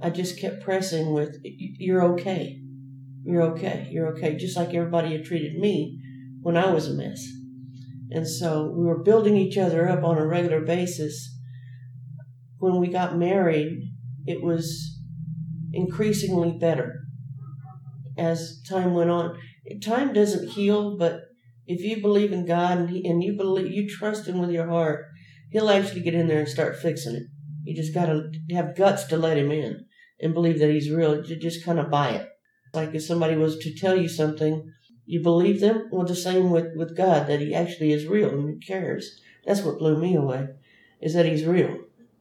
I 0.02 0.10
just 0.10 0.38
kept 0.38 0.62
pressing 0.62 1.12
with, 1.12 1.36
You're 1.42 2.04
okay. 2.12 2.60
You're 3.24 3.42
okay. 3.42 3.88
You're 3.90 4.08
okay. 4.08 4.36
Just 4.36 4.56
like 4.56 4.74
everybody 4.74 5.12
had 5.12 5.24
treated 5.24 5.58
me 5.58 5.98
when 6.42 6.56
I 6.56 6.70
was 6.70 6.88
a 6.88 6.94
mess 6.94 7.26
And 8.10 8.28
so 8.28 8.72
we 8.76 8.84
were 8.84 9.02
building 9.02 9.36
each 9.36 9.56
other 9.56 9.88
up 9.88 10.04
on 10.04 10.18
a 10.18 10.26
regular 10.26 10.60
basis. 10.60 11.36
When 12.58 12.80
we 12.80 12.88
got 12.88 13.16
married, 13.16 13.90
it 14.26 14.42
was 14.42 14.98
increasingly 15.72 16.52
better 16.52 17.00
as 18.16 18.62
time 18.68 18.94
went 18.94 19.10
on. 19.10 19.36
Time 19.82 20.12
doesn't 20.12 20.50
heal, 20.50 20.96
but 20.96 21.22
if 21.66 21.80
you 21.80 22.00
believe 22.00 22.32
in 22.32 22.46
God 22.46 22.78
and, 22.78 22.90
he, 22.90 23.06
and 23.08 23.22
you 23.22 23.36
believe 23.36 23.72
you 23.72 23.88
trust 23.88 24.28
Him 24.28 24.38
with 24.38 24.50
your 24.50 24.68
heart, 24.68 25.06
He'll 25.50 25.70
actually 25.70 26.02
get 26.02 26.14
in 26.14 26.28
there 26.28 26.40
and 26.40 26.48
start 26.48 26.76
fixing 26.76 27.14
it. 27.14 27.24
You 27.64 27.74
just 27.74 27.94
got 27.94 28.06
to 28.06 28.30
have 28.52 28.76
guts 28.76 29.04
to 29.04 29.16
let 29.16 29.38
Him 29.38 29.50
in 29.50 29.86
and 30.20 30.34
believe 30.34 30.58
that 30.58 30.70
He's 30.70 30.90
real. 30.90 31.24
You 31.24 31.36
just 31.36 31.64
kind 31.64 31.78
of 31.78 31.90
buy 31.90 32.10
it. 32.10 32.28
Like 32.72 32.94
if 32.94 33.04
somebody 33.04 33.36
was 33.36 33.58
to 33.58 33.74
tell 33.74 33.96
you 33.96 34.08
something, 34.08 34.70
you 35.06 35.20
believe 35.20 35.60
them. 35.60 35.88
Well, 35.90 36.06
the 36.06 36.16
same 36.16 36.50
with 36.50 36.76
with 36.76 36.96
God 36.96 37.26
that 37.26 37.40
He 37.40 37.54
actually 37.54 37.92
is 37.92 38.06
real 38.06 38.30
and 38.30 38.48
He 38.48 38.66
cares. 38.66 39.20
That's 39.46 39.62
what 39.62 39.78
blew 39.78 39.98
me 39.98 40.14
away, 40.14 40.48
is 41.00 41.14
that 41.14 41.26
He's 41.26 41.44
real 41.44 41.80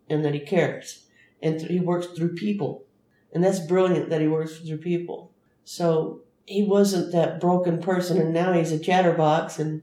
and 0.09 0.23
that 0.25 0.33
He 0.33 0.39
cares 0.39 1.05
and 1.41 1.61
He 1.61 1.79
works 1.79 2.07
through 2.07 2.35
people, 2.35 2.85
and 3.33 3.43
that's 3.43 3.59
brilliant 3.59 4.09
that 4.09 4.21
He 4.21 4.27
works 4.27 4.57
through 4.59 4.77
people. 4.77 5.31
So 5.63 6.23
he 6.45 6.63
wasn't 6.63 7.11
that 7.11 7.39
broken 7.39 7.81
person, 7.81 8.17
and 8.19 8.33
now 8.33 8.53
he's 8.53 8.71
a 8.71 8.79
chatterbox, 8.79 9.59
and 9.59 9.81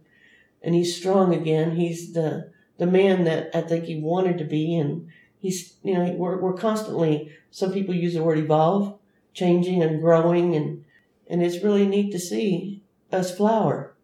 and 0.62 0.74
he's 0.74 0.96
strong 0.96 1.34
again. 1.34 1.76
He's 1.76 2.12
the 2.12 2.50
the 2.78 2.86
man 2.86 3.24
that 3.24 3.54
I 3.54 3.62
think 3.62 3.84
he 3.84 4.00
wanted 4.00 4.38
to 4.38 4.44
be, 4.44 4.76
and 4.76 5.08
he's 5.38 5.74
you 5.82 5.94
know 5.94 6.12
we're 6.12 6.40
we're 6.40 6.54
constantly. 6.54 7.32
Some 7.50 7.72
people 7.72 7.94
use 7.94 8.14
the 8.14 8.22
word 8.22 8.38
evolve, 8.38 8.98
changing 9.32 9.82
and 9.82 10.00
growing, 10.00 10.54
and 10.54 10.84
and 11.28 11.42
it's 11.42 11.64
really 11.64 11.86
neat 11.86 12.12
to 12.12 12.18
see 12.18 12.79
us 13.12 13.36
flower. 13.36 13.96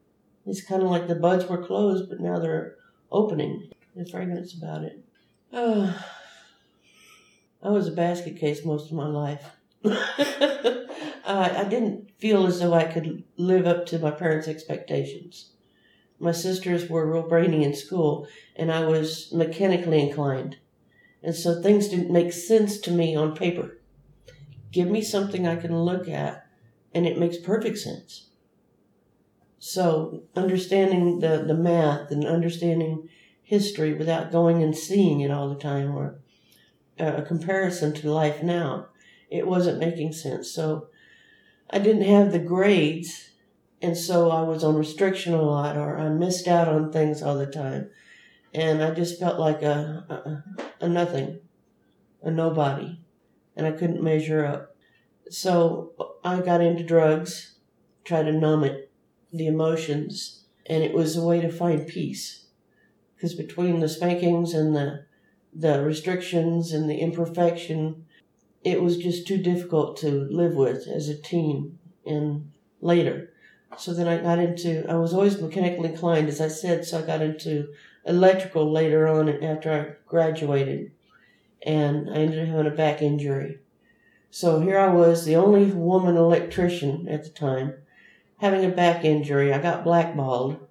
It's 0.47 0.65
kind 0.65 0.83
of 0.83 0.91
like 0.91 1.09
the 1.09 1.15
buds 1.15 1.47
were 1.47 1.65
closed, 1.65 2.09
but 2.09 2.21
now 2.21 2.39
they're 2.39 2.77
opening. 3.11 3.71
The 3.95 4.07
fragrance 4.07 4.55
about 4.55 4.85
it. 4.85 5.05
Oh, 5.53 6.01
I 7.63 7.71
was 7.71 7.89
a 7.89 7.93
basket 7.93 8.39
case 8.39 8.65
most 8.65 8.91
of 8.91 8.97
my 8.97 9.07
life. 9.07 9.57
uh, 9.85 10.85
I 11.25 11.65
didn't 11.69 12.11
feel 12.19 12.47
as 12.47 12.61
though 12.61 12.75
I 12.75 12.85
could 12.85 13.25
live 13.37 13.67
up 13.67 13.87
to 13.87 13.99
my 13.99 14.11
parents' 14.11 14.49
expectations. 14.49 15.51
My 16.19 16.33
sisters 16.33 16.89
were 16.89 17.11
real 17.11 17.29
brainy 17.29 17.65
in 17.65 17.75
school, 17.75 18.27
and 18.55 18.73
I 18.73 18.85
was 18.87 19.33
mechanically 19.33 20.01
inclined. 20.01 20.57
And 21.23 21.35
so 21.35 21.61
things 21.61 21.89
didn't 21.89 22.13
make 22.13 22.33
sense 22.33 22.79
to 22.83 22.91
me 22.91 23.17
on 23.17 23.37
paper. 23.37 23.79
Give 24.71 24.89
me 24.89 25.03
something 25.03 25.47
I 25.47 25.57
can 25.57 25.77
look 25.77 26.09
at, 26.09 26.47
and 26.95 27.07
it 27.07 27.19
makes 27.19 27.37
perfect 27.37 27.79
sense. 27.79 28.26
So 29.67 30.23
understanding 30.37 31.19
the, 31.19 31.43
the 31.45 31.53
math 31.53 32.13
and 32.13 32.25
understanding 32.25 33.09
history 33.43 33.95
without 33.95 34.31
going 34.31 34.63
and 34.63 34.77
seeing 34.77 35.23
it 35.23 35.33
all 35.33 35.49
the 35.49 35.61
time 35.61 35.97
or 35.97 36.21
uh, 37.01 37.15
a 37.17 37.23
comparison 37.23 37.93
to 37.95 38.13
life 38.13 38.45
now, 38.45 38.87
it 39.29 39.45
wasn't 39.45 39.81
making 39.81 40.13
sense. 40.13 40.53
So 40.53 40.87
I 41.69 41.81
didn't 41.81 42.05
have 42.05 42.31
the 42.31 42.39
grades, 42.39 43.31
and 43.83 43.97
so 43.97 44.31
I 44.31 44.43
was 44.43 44.63
on 44.63 44.77
restriction 44.77 45.35
a 45.35 45.43
lot, 45.43 45.77
or 45.77 45.99
I 45.99 46.11
missed 46.11 46.47
out 46.47 46.69
on 46.69 46.93
things 46.93 47.21
all 47.21 47.37
the 47.37 47.45
time, 47.45 47.91
and 48.55 48.85
I 48.85 48.93
just 48.93 49.19
felt 49.19 49.41
like 49.41 49.63
a, 49.63 50.45
a, 50.81 50.85
a 50.85 50.89
nothing, 50.89 51.41
a 52.23 52.31
nobody, 52.31 53.01
and 53.57 53.67
I 53.67 53.73
couldn't 53.73 54.01
measure 54.01 54.47
up. 54.47 54.77
So 55.29 55.91
I 56.23 56.41
got 56.41 56.61
into 56.61 56.85
drugs, 56.85 57.57
tried 58.05 58.27
to 58.27 58.33
numb 58.33 58.63
it, 58.63 58.86
the 59.37 59.47
emotions, 59.47 60.45
and 60.67 60.83
it 60.83 60.93
was 60.93 61.17
a 61.17 61.25
way 61.25 61.41
to 61.41 61.51
find 61.51 61.87
peace, 61.87 62.47
because 63.15 63.35
between 63.35 63.81
the 63.81 63.89
spankings 63.89 64.55
and 64.55 64.75
the 64.75 65.05
the 65.55 65.83
restrictions 65.83 66.73
and 66.73 66.91
the 66.91 66.99
imperfection 66.99 68.05
it 68.67 68.83
was 68.83 68.97
just 68.97 69.29
too 69.29 69.39
difficult 69.39 69.97
to 69.97 70.11
live 70.11 70.55
with 70.55 70.89
as 70.89 71.09
a 71.09 71.17
teen 71.17 71.79
and 72.05 72.51
later. 72.81 73.33
So 73.79 73.95
then 73.95 74.09
I 74.09 74.19
got 74.19 74.41
into, 74.41 74.85
I 74.91 74.95
was 74.95 75.15
always 75.15 75.41
mechanically 75.41 75.91
inclined, 75.91 76.29
as 76.29 76.41
I 76.41 76.49
said, 76.49 76.85
so 76.85 76.99
I 76.99 77.03
got 77.03 77.23
into 77.23 77.69
electrical 78.05 78.73
later 78.73 79.07
on 79.07 79.29
after 79.29 79.73
I 79.73 80.09
graduated. 80.09 80.91
And 81.63 82.11
I 82.11 82.15
ended 82.15 82.41
up 82.41 82.49
having 82.49 82.73
a 82.73 82.75
back 82.75 83.03
injury. 83.03 83.61
So 84.33 84.59
here 84.61 84.81
I 84.81 84.93
was, 84.93 85.25
the 85.25 85.37
only 85.37 85.67
woman 85.67 86.17
electrician 86.17 87.07
at 87.09 87.23
the 87.23 87.31
time, 87.31 87.75
having 88.39 88.65
a 88.65 88.69
back 88.69 89.05
injury. 89.05 89.53
I 89.53 89.59
got 89.59 89.85
blackballed 89.85 90.67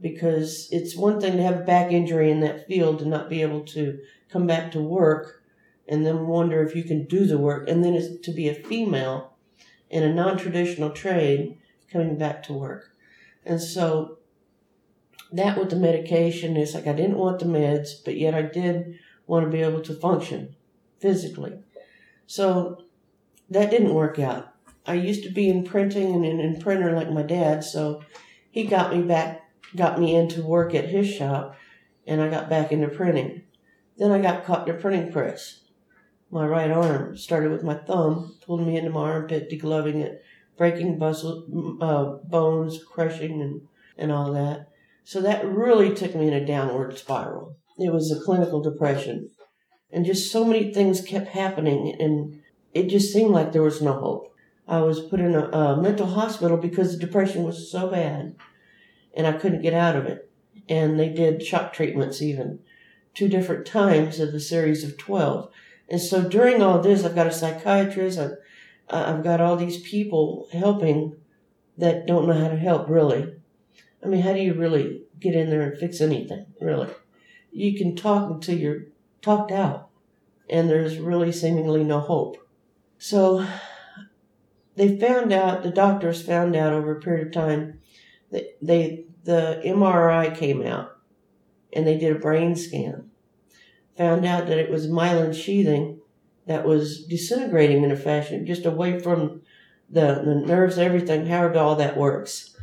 because 0.00 0.68
it's 0.70 0.96
one 0.96 1.20
thing 1.20 1.36
to 1.36 1.42
have 1.42 1.60
a 1.60 1.64
back 1.64 1.92
injury 1.92 2.30
in 2.30 2.40
that 2.40 2.66
field 2.66 3.00
and 3.00 3.10
not 3.10 3.30
be 3.30 3.42
able 3.42 3.64
to 3.64 3.98
come 4.30 4.46
back 4.46 4.70
to 4.72 4.80
work 4.80 5.42
and 5.88 6.04
then 6.04 6.26
wonder 6.26 6.62
if 6.62 6.74
you 6.74 6.82
can 6.82 7.04
do 7.04 7.24
the 7.24 7.38
work. 7.38 7.68
And 7.68 7.84
then 7.84 7.94
it's 7.94 8.20
to 8.26 8.32
be 8.32 8.48
a 8.48 8.54
female 8.54 9.34
in 9.88 10.02
a 10.02 10.12
non 10.12 10.36
traditional 10.36 10.90
trade 10.90 11.58
coming 11.90 12.18
back 12.18 12.42
to 12.44 12.52
work. 12.52 12.92
And 13.44 13.60
so 13.60 14.18
that 15.32 15.58
with 15.58 15.70
the 15.70 15.76
medication 15.76 16.56
is 16.56 16.74
like 16.74 16.86
I 16.86 16.92
didn't 16.92 17.18
want 17.18 17.38
the 17.38 17.46
meds, 17.46 17.90
but 18.04 18.16
yet 18.16 18.34
I 18.34 18.42
did 18.42 18.98
want 19.26 19.44
to 19.44 19.50
be 19.50 19.62
able 19.62 19.80
to 19.82 19.94
function 19.94 20.54
physically. 20.98 21.58
So 22.26 22.84
that 23.50 23.70
didn't 23.70 23.94
work 23.94 24.18
out. 24.18 24.52
I 24.86 24.94
used 24.94 25.24
to 25.24 25.30
be 25.30 25.48
in 25.48 25.64
printing 25.64 26.14
and 26.14 26.24
an 26.24 26.40
in 26.40 26.60
printer 26.60 26.92
like 26.92 27.10
my 27.10 27.22
dad, 27.22 27.64
so 27.64 28.02
he 28.50 28.64
got 28.64 28.94
me 28.94 29.02
back, 29.02 29.42
got 29.74 29.98
me 29.98 30.14
into 30.14 30.42
work 30.42 30.74
at 30.74 30.88
his 30.88 31.08
shop, 31.08 31.56
and 32.06 32.20
I 32.20 32.28
got 32.28 32.48
back 32.48 32.72
into 32.72 32.88
printing. 32.88 33.42
Then 33.98 34.12
I 34.12 34.20
got 34.20 34.44
caught 34.44 34.68
in 34.68 34.74
a 34.74 34.78
printing 34.78 35.12
press 35.12 35.60
my 36.30 36.46
right 36.46 36.70
arm. 36.70 37.16
Started 37.16 37.50
with 37.50 37.62
my 37.62 37.74
thumb, 37.74 38.34
pulled 38.44 38.66
me 38.66 38.76
into 38.76 38.90
my 38.90 39.00
armpit, 39.00 39.50
degloving 39.50 40.02
it, 40.02 40.22
breaking 40.56 40.98
bustle, 40.98 41.78
uh, 41.80 42.26
bones, 42.28 42.82
crushing, 42.82 43.40
and, 43.40 43.62
and 43.96 44.12
all 44.12 44.32
that. 44.32 44.68
So 45.04 45.20
that 45.20 45.46
really 45.46 45.94
took 45.94 46.14
me 46.14 46.28
in 46.28 46.34
a 46.34 46.44
downward 46.44 46.98
spiral. 46.98 47.56
It 47.78 47.92
was 47.92 48.10
a 48.10 48.20
clinical 48.20 48.60
depression. 48.60 49.30
And 49.92 50.04
just 50.04 50.32
so 50.32 50.44
many 50.44 50.72
things 50.72 51.00
kept 51.00 51.28
happening, 51.28 51.94
and 51.98 52.40
it 52.74 52.88
just 52.88 53.12
seemed 53.12 53.30
like 53.30 53.52
there 53.52 53.62
was 53.62 53.80
no 53.80 53.92
hope. 53.92 54.35
I 54.68 54.80
was 54.80 55.00
put 55.00 55.20
in 55.20 55.34
a, 55.34 55.48
a 55.48 55.80
mental 55.80 56.06
hospital 56.06 56.56
because 56.56 56.92
the 56.92 57.04
depression 57.04 57.44
was 57.44 57.70
so 57.70 57.88
bad, 57.88 58.34
and 59.14 59.26
I 59.26 59.32
couldn't 59.32 59.62
get 59.62 59.74
out 59.74 59.96
of 59.96 60.06
it. 60.06 60.30
And 60.68 60.98
they 60.98 61.08
did 61.08 61.44
shock 61.44 61.72
treatments 61.72 62.20
even 62.20 62.60
two 63.14 63.28
different 63.28 63.66
times 63.66 64.18
of 64.18 64.32
the 64.32 64.40
series 64.40 64.84
of 64.84 64.98
12 64.98 65.48
and 65.88 66.00
so 66.00 66.28
during 66.28 66.62
all 66.62 66.80
this, 66.80 67.04
I've 67.04 67.14
got 67.14 67.28
a 67.28 67.32
psychiatrist, 67.32 68.18
I've, 68.18 68.36
I've 68.90 69.24
got 69.24 69.40
all 69.40 69.56
these 69.56 69.80
people 69.80 70.48
helping 70.52 71.16
that 71.78 72.06
don't 72.06 72.26
know 72.26 72.34
how 72.34 72.48
to 72.48 72.56
help, 72.56 72.88
really. 72.88 73.34
I 74.02 74.08
mean, 74.08 74.22
how 74.22 74.32
do 74.32 74.40
you 74.40 74.54
really 74.54 75.02
get 75.20 75.34
in 75.34 75.50
there 75.50 75.62
and 75.62 75.78
fix 75.78 76.00
anything, 76.00 76.46
really? 76.60 76.88
You 77.52 77.76
can 77.76 77.94
talk 77.96 78.30
until 78.30 78.58
you're 78.58 78.84
talked 79.22 79.52
out, 79.52 79.88
and 80.50 80.68
there's 80.68 80.98
really 80.98 81.32
seemingly 81.32 81.84
no 81.84 82.00
hope. 82.00 82.36
So 82.98 83.46
they 84.76 84.98
found 84.98 85.32
out, 85.32 85.62
the 85.62 85.70
doctors 85.70 86.22
found 86.22 86.54
out 86.54 86.72
over 86.72 86.96
a 86.96 87.00
period 87.00 87.28
of 87.28 87.32
time 87.32 87.80
that 88.30 88.56
they, 88.62 89.06
the 89.24 89.60
MRI 89.64 90.36
came 90.36 90.62
out 90.64 90.96
and 91.72 91.86
they 91.86 91.98
did 91.98 92.14
a 92.14 92.18
brain 92.18 92.54
scan 92.54 93.10
found 93.96 94.26
out 94.26 94.46
that 94.46 94.58
it 94.58 94.70
was 94.70 94.86
myelin 94.86 95.34
sheathing 95.34 95.98
that 96.46 96.64
was 96.64 97.04
disintegrating 97.06 97.82
in 97.82 97.90
a 97.90 97.96
fashion, 97.96 98.46
just 98.46 98.66
away 98.66 99.00
from 99.00 99.42
the, 99.90 100.22
the 100.24 100.34
nerves, 100.34 100.78
everything, 100.78 101.26
however 101.26 101.58
all 101.58 101.76
that 101.76 101.96
works. 101.96 102.56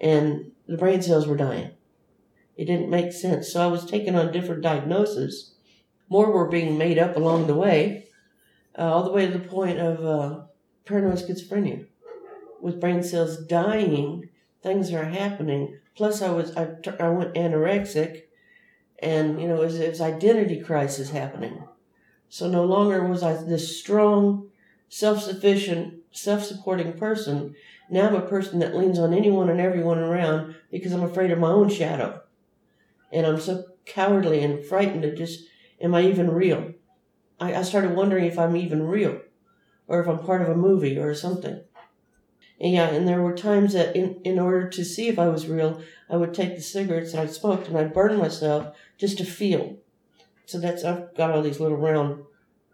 And 0.00 0.52
the 0.66 0.76
brain 0.76 1.02
cells 1.02 1.26
were 1.26 1.36
dying. 1.36 1.70
It 2.56 2.64
didn't 2.64 2.90
make 2.90 3.12
sense. 3.12 3.52
So 3.52 3.62
I 3.62 3.66
was 3.66 3.84
taking 3.84 4.16
on 4.16 4.32
different 4.32 4.62
diagnoses. 4.62 5.54
More 6.08 6.32
were 6.32 6.48
being 6.48 6.78
made 6.78 6.98
up 6.98 7.16
along 7.16 7.46
the 7.46 7.54
way, 7.54 8.06
uh, 8.76 8.82
all 8.82 9.04
the 9.04 9.12
way 9.12 9.26
to 9.26 9.32
the 9.32 9.46
point 9.46 9.78
of 9.78 10.04
uh, 10.04 10.40
paranoid 10.88 11.18
schizophrenia. 11.18 11.86
With 12.60 12.80
brain 12.80 13.02
cells 13.02 13.36
dying, 13.46 14.30
things 14.62 14.92
are 14.92 15.04
happening. 15.04 15.78
Plus, 15.94 16.22
I 16.22 16.30
was 16.30 16.56
I, 16.56 16.70
I 16.98 17.08
went 17.10 17.34
anorexic 17.34 18.22
and 19.00 19.40
you 19.40 19.46
know, 19.46 19.62
it 19.62 19.66
was, 19.66 19.78
it 19.78 19.90
was 19.90 20.00
identity 20.00 20.60
crisis 20.60 21.10
happening. 21.10 21.62
So 22.28 22.48
no 22.48 22.64
longer 22.64 23.06
was 23.06 23.22
I 23.22 23.34
this 23.34 23.78
strong, 23.78 24.48
self-sufficient, 24.88 25.94
self-supporting 26.10 26.94
person. 26.94 27.54
Now 27.90 28.08
I'm 28.08 28.14
a 28.16 28.20
person 28.22 28.58
that 28.58 28.76
leans 28.76 28.98
on 28.98 29.14
anyone 29.14 29.48
and 29.48 29.60
everyone 29.60 29.98
around 29.98 30.56
because 30.70 30.92
I'm 30.92 31.04
afraid 31.04 31.30
of 31.30 31.38
my 31.38 31.50
own 31.50 31.70
shadow, 31.70 32.20
and 33.12 33.26
I'm 33.26 33.40
so 33.40 33.64
cowardly 33.86 34.42
and 34.42 34.64
frightened 34.64 35.02
to 35.02 35.14
just, 35.14 35.44
am 35.80 35.94
I 35.94 36.02
even 36.02 36.30
real? 36.30 36.74
I, 37.40 37.54
I 37.54 37.62
started 37.62 37.96
wondering 37.96 38.26
if 38.26 38.38
I'm 38.38 38.56
even 38.56 38.82
real, 38.82 39.20
or 39.88 40.00
if 40.00 40.06
I'm 40.06 40.20
part 40.20 40.42
of 40.42 40.48
a 40.48 40.54
movie 40.54 40.98
or 40.98 41.14
something. 41.14 41.62
And 42.60 42.72
yeah, 42.72 42.88
and 42.88 43.06
there 43.06 43.22
were 43.22 43.36
times 43.36 43.72
that 43.72 43.96
in, 43.96 44.20
in 44.24 44.38
order 44.38 44.68
to 44.68 44.84
see 44.84 45.08
if 45.08 45.18
I 45.18 45.28
was 45.28 45.46
real, 45.46 45.80
I 46.10 46.16
would 46.16 46.34
take 46.34 46.54
the 46.54 46.62
cigarettes 46.62 47.12
that 47.12 47.22
I'd 47.22 47.32
smoked 47.32 47.68
and 47.68 47.76
I'd 47.76 47.94
burn 47.94 48.16
myself 48.18 48.76
just 48.96 49.18
to 49.18 49.24
feel. 49.24 49.76
So 50.46 50.58
that's, 50.58 50.84
I've 50.84 51.14
got 51.14 51.30
all 51.30 51.42
these 51.42 51.60
little 51.60 51.76
round 51.76 52.24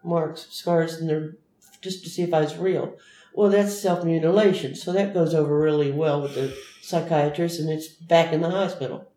marks, 0.03 0.47
scars, 0.49 0.95
and 0.95 1.09
they're 1.09 1.35
just 1.81 2.03
to 2.03 2.09
see 2.09 2.23
if 2.23 2.33
I 2.33 2.41
was 2.41 2.57
real. 2.57 2.97
Well, 3.33 3.49
that's 3.49 3.77
self 3.77 4.05
mutilation. 4.05 4.75
So 4.75 4.93
that 4.93 5.13
goes 5.13 5.33
over 5.33 5.59
really 5.59 5.91
well 5.91 6.21
with 6.21 6.35
the 6.35 6.55
psychiatrist, 6.81 7.59
and 7.59 7.69
it's 7.69 7.89
back 7.89 8.31
in 8.31 8.41
the 8.41 8.49
hospital. 8.49 9.11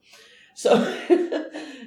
So 0.54 0.76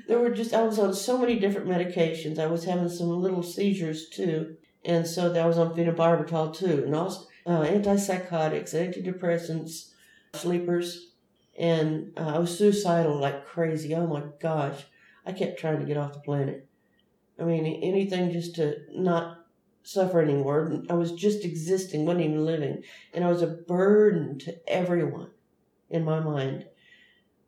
there 0.07 0.19
were 0.19 0.29
just, 0.29 0.53
I 0.53 0.63
was 0.63 0.79
on 0.79 0.93
so 0.93 1.17
many 1.17 1.37
different 1.37 1.67
medications. 1.67 2.39
I 2.39 2.47
was 2.47 2.63
having 2.63 2.89
some 2.89 3.09
little 3.09 3.43
seizures 3.43 4.07
too. 4.07 4.55
And 4.83 5.05
so 5.05 5.31
that 5.31 5.45
was 5.45 5.57
on 5.57 5.75
phenobarbital 5.75 6.55
too, 6.55 6.83
and 6.85 6.95
also 6.95 7.27
uh, 7.45 7.61
antipsychotics, 7.61 8.73
antidepressants, 8.73 9.91
sleepers. 10.33 11.11
And 11.59 12.13
uh, 12.17 12.35
I 12.35 12.39
was 12.39 12.57
suicidal 12.57 13.19
like 13.19 13.45
crazy. 13.45 13.93
Oh 13.93 14.07
my 14.07 14.23
gosh. 14.39 14.85
I 15.25 15.33
kept 15.33 15.59
trying 15.59 15.79
to 15.79 15.85
get 15.85 15.97
off 15.97 16.13
the 16.13 16.19
planet. 16.19 16.67
I 17.39 17.43
mean, 17.43 17.65
anything 17.83 18.31
just 18.31 18.55
to 18.55 18.77
not 18.91 19.45
suffer 19.83 20.21
anymore. 20.21 20.83
I 20.89 20.93
was 20.93 21.11
just 21.11 21.43
existing, 21.43 22.05
wasn't 22.05 22.25
even 22.25 22.45
living. 22.45 22.83
And 23.13 23.23
I 23.23 23.29
was 23.29 23.41
a 23.41 23.47
burden 23.47 24.39
to 24.39 24.57
everyone 24.67 25.31
in 25.89 26.03
my 26.03 26.19
mind. 26.19 26.65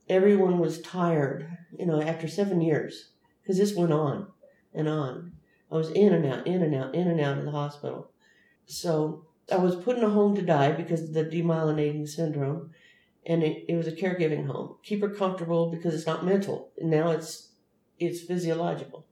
Everyone 0.09 0.59
was 0.59 0.81
tired, 0.81 1.47
you 1.77 1.85
know, 1.85 2.01
after 2.01 2.27
seven 2.27 2.61
years, 2.61 3.11
because 3.41 3.57
this 3.57 3.75
went 3.75 3.93
on 3.93 4.27
and 4.73 4.87
on. 4.87 5.32
I 5.73 5.77
was 5.77 5.89
in 5.89 6.13
and 6.13 6.25
out, 6.25 6.45
in 6.45 6.61
and 6.61 6.75
out, 6.75 6.93
in 6.93 7.07
and 7.07 7.19
out 7.19 7.39
of 7.39 7.45
the 7.45 7.51
hospital. 7.51 8.11
So 8.67 9.25
I 9.51 9.57
was 9.57 9.75
put 9.75 9.97
in 9.97 10.03
a 10.03 10.09
home 10.09 10.35
to 10.35 10.41
die 10.43 10.71
because 10.71 11.01
of 11.01 11.13
the 11.13 11.25
demyelinating 11.25 12.07
syndrome, 12.07 12.69
and 13.25 13.41
it, 13.41 13.65
it 13.67 13.75
was 13.75 13.87
a 13.87 13.91
caregiving 13.91 14.45
home. 14.45 14.75
Keep 14.83 15.01
her 15.01 15.09
comfortable 15.09 15.71
because 15.71 15.95
it's 15.95 16.05
not 16.05 16.23
mental. 16.23 16.69
Now 16.79 17.09
it's 17.09 17.49
it's 17.97 18.21
physiological. 18.21 19.07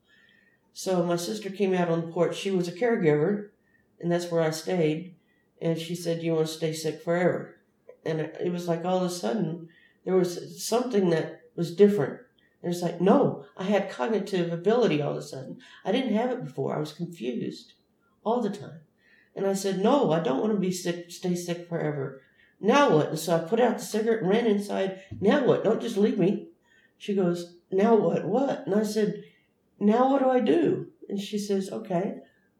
So 0.73 1.03
my 1.03 1.15
sister 1.15 1.49
came 1.49 1.73
out 1.73 1.89
on 1.89 2.01
the 2.01 2.11
porch. 2.11 2.37
She 2.37 2.51
was 2.51 2.67
a 2.67 2.71
caregiver, 2.71 3.49
and 3.99 4.11
that's 4.11 4.29
where 4.29 4.41
I 4.41 4.51
stayed. 4.51 5.15
And 5.59 5.79
she 5.79 5.95
said, 5.95 6.21
"You 6.21 6.35
want 6.35 6.47
to 6.47 6.53
stay 6.53 6.73
sick 6.73 7.01
forever?" 7.01 7.57
And 8.05 8.19
it 8.19 8.51
was 8.51 8.67
like 8.67 8.85
all 8.85 8.97
of 8.97 9.03
a 9.03 9.09
sudden 9.09 9.69
there 10.05 10.15
was 10.15 10.63
something 10.63 11.09
that 11.09 11.41
was 11.55 11.75
different. 11.75 12.19
And 12.63 12.71
it's 12.71 12.81
like, 12.81 13.01
no, 13.01 13.45
I 13.57 13.63
had 13.63 13.89
cognitive 13.89 14.51
ability 14.51 15.01
all 15.01 15.11
of 15.11 15.17
a 15.17 15.21
sudden. 15.21 15.57
I 15.83 15.91
didn't 15.91 16.13
have 16.13 16.29
it 16.31 16.43
before. 16.43 16.75
I 16.75 16.79
was 16.79 16.93
confused 16.93 17.73
all 18.23 18.41
the 18.41 18.49
time. 18.49 18.81
And 19.35 19.47
I 19.47 19.53
said, 19.53 19.79
no, 19.79 20.11
I 20.11 20.19
don't 20.19 20.41
want 20.41 20.53
to 20.53 20.59
be 20.59 20.71
sick, 20.71 21.09
stay 21.09 21.35
sick 21.35 21.67
forever. 21.67 22.21
Now 22.59 22.95
what? 22.95 23.09
And 23.09 23.19
so 23.19 23.35
I 23.35 23.39
put 23.39 23.59
out 23.59 23.79
the 23.79 23.83
cigarette 23.83 24.21
and 24.21 24.29
ran 24.29 24.45
inside. 24.45 25.01
Now 25.19 25.43
what? 25.43 25.63
Don't 25.63 25.81
just 25.81 25.97
leave 25.97 26.19
me. 26.19 26.49
She 26.97 27.15
goes, 27.15 27.55
now 27.71 27.95
what? 27.95 28.25
What? 28.25 28.67
And 28.67 28.75
I 28.75 28.83
said, 28.83 29.23
now 29.79 30.11
what 30.11 30.21
do 30.21 30.29
I 30.29 30.39
do? 30.39 30.87
And 31.09 31.19
she 31.19 31.39
says, 31.39 31.71
okay, 31.71 32.17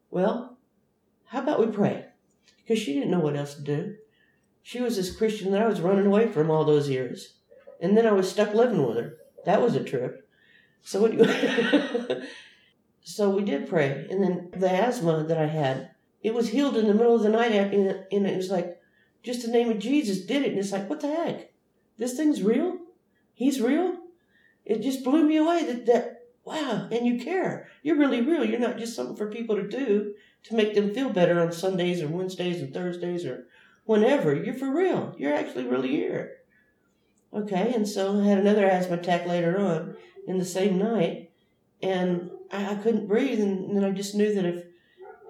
well, 0.10 0.58
how 1.26 1.44
about 1.44 1.60
we 1.60 1.68
pray? 1.68 2.06
Because 2.58 2.80
she 2.80 2.94
didn't 2.94 3.12
know 3.12 3.20
what 3.20 3.36
else 3.36 3.56
to 3.56 3.62
do. 3.62 3.96
She 4.64 4.82
was 4.82 4.96
this 4.96 5.16
Christian 5.16 5.52
that 5.52 5.62
I 5.62 5.68
was 5.68 5.82
running 5.82 6.08
away 6.08 6.28
from 6.28 6.50
all 6.50 6.66
those 6.66 6.90
years. 6.90 7.36
And 7.80 7.96
then 7.96 8.08
I 8.08 8.12
was 8.12 8.30
stuck 8.30 8.54
living 8.54 8.86
with 8.86 8.98
her. 8.98 9.18
That 9.46 9.62
was 9.62 9.76
a 9.76 9.84
trip. 9.84 10.28
So 10.84 11.06
anyway, 11.06 12.24
so 13.04 13.30
we 13.30 13.44
did 13.44 13.70
pray. 13.70 14.08
And 14.10 14.24
then 14.24 14.50
the 14.52 14.70
asthma 14.70 15.24
that 15.24 15.38
I 15.38 15.48
had, 15.48 15.92
it 16.22 16.34
was 16.34 16.50
healed 16.50 16.78
in 16.78 16.88
the 16.88 16.94
middle 16.94 17.16
of 17.16 17.24
the 17.24 17.30
night. 17.30 17.52
And 17.52 18.26
it 18.28 18.38
was 18.38 18.50
like, 18.50 18.80
just 19.24 19.44
the 19.44 19.52
name 19.52 19.70
of 19.70 19.80
Jesus 19.80 20.26
did 20.26 20.44
it. 20.44 20.50
And 20.50 20.60
it's 20.60 20.72
like, 20.72 20.90
what 20.90 21.02
the 21.02 21.08
heck? 21.08 21.52
This 21.98 22.16
thing's 22.16 22.42
real? 22.42 22.78
He's 23.34 23.62
real? 23.62 23.98
It 24.66 24.82
just 24.82 25.04
blew 25.04 25.24
me 25.24 25.38
away 25.38 25.66
that, 25.66 25.86
that 25.88 26.22
wow, 26.44 26.88
and 26.92 27.06
you 27.06 27.24
care. 27.24 27.68
You're 27.84 27.98
really 27.98 28.22
real. 28.22 28.46
You're 28.46 28.60
not 28.60 28.78
just 28.78 28.96
something 28.96 29.16
for 29.16 29.30
people 29.30 29.56
to 29.56 29.68
do 29.68 30.14
to 30.44 30.56
make 30.56 30.74
them 30.74 30.94
feel 30.94 31.10
better 31.10 31.40
on 31.40 31.52
Sundays 31.52 32.02
or 32.02 32.08
Wednesdays 32.08 32.62
and 32.62 32.74
Thursdays 32.74 33.26
or 33.26 33.48
whenever. 33.86 34.34
You're 34.36 34.56
for 34.56 34.74
real. 34.74 35.16
You're 35.18 35.34
actually 35.34 35.66
really 35.66 35.90
here. 35.90 36.38
Okay, 37.34 37.74
and 37.74 37.88
so 37.88 38.20
I 38.20 38.26
had 38.26 38.40
another 38.40 38.66
asthma 38.66 38.98
attack 38.98 39.26
later 39.26 39.58
on 39.58 39.96
in 40.28 40.38
the 40.38 40.46
same 40.46 40.78
night, 40.78 41.32
and 41.82 42.30
I, 42.52 42.74
I 42.74 42.76
couldn't 42.76 43.08
breathe, 43.08 43.40
and, 43.40 43.66
and 43.66 43.78
then 43.78 43.86
I 43.86 43.92
just 43.92 44.16
knew 44.16 44.34
that 44.34 44.46
if 44.46 44.66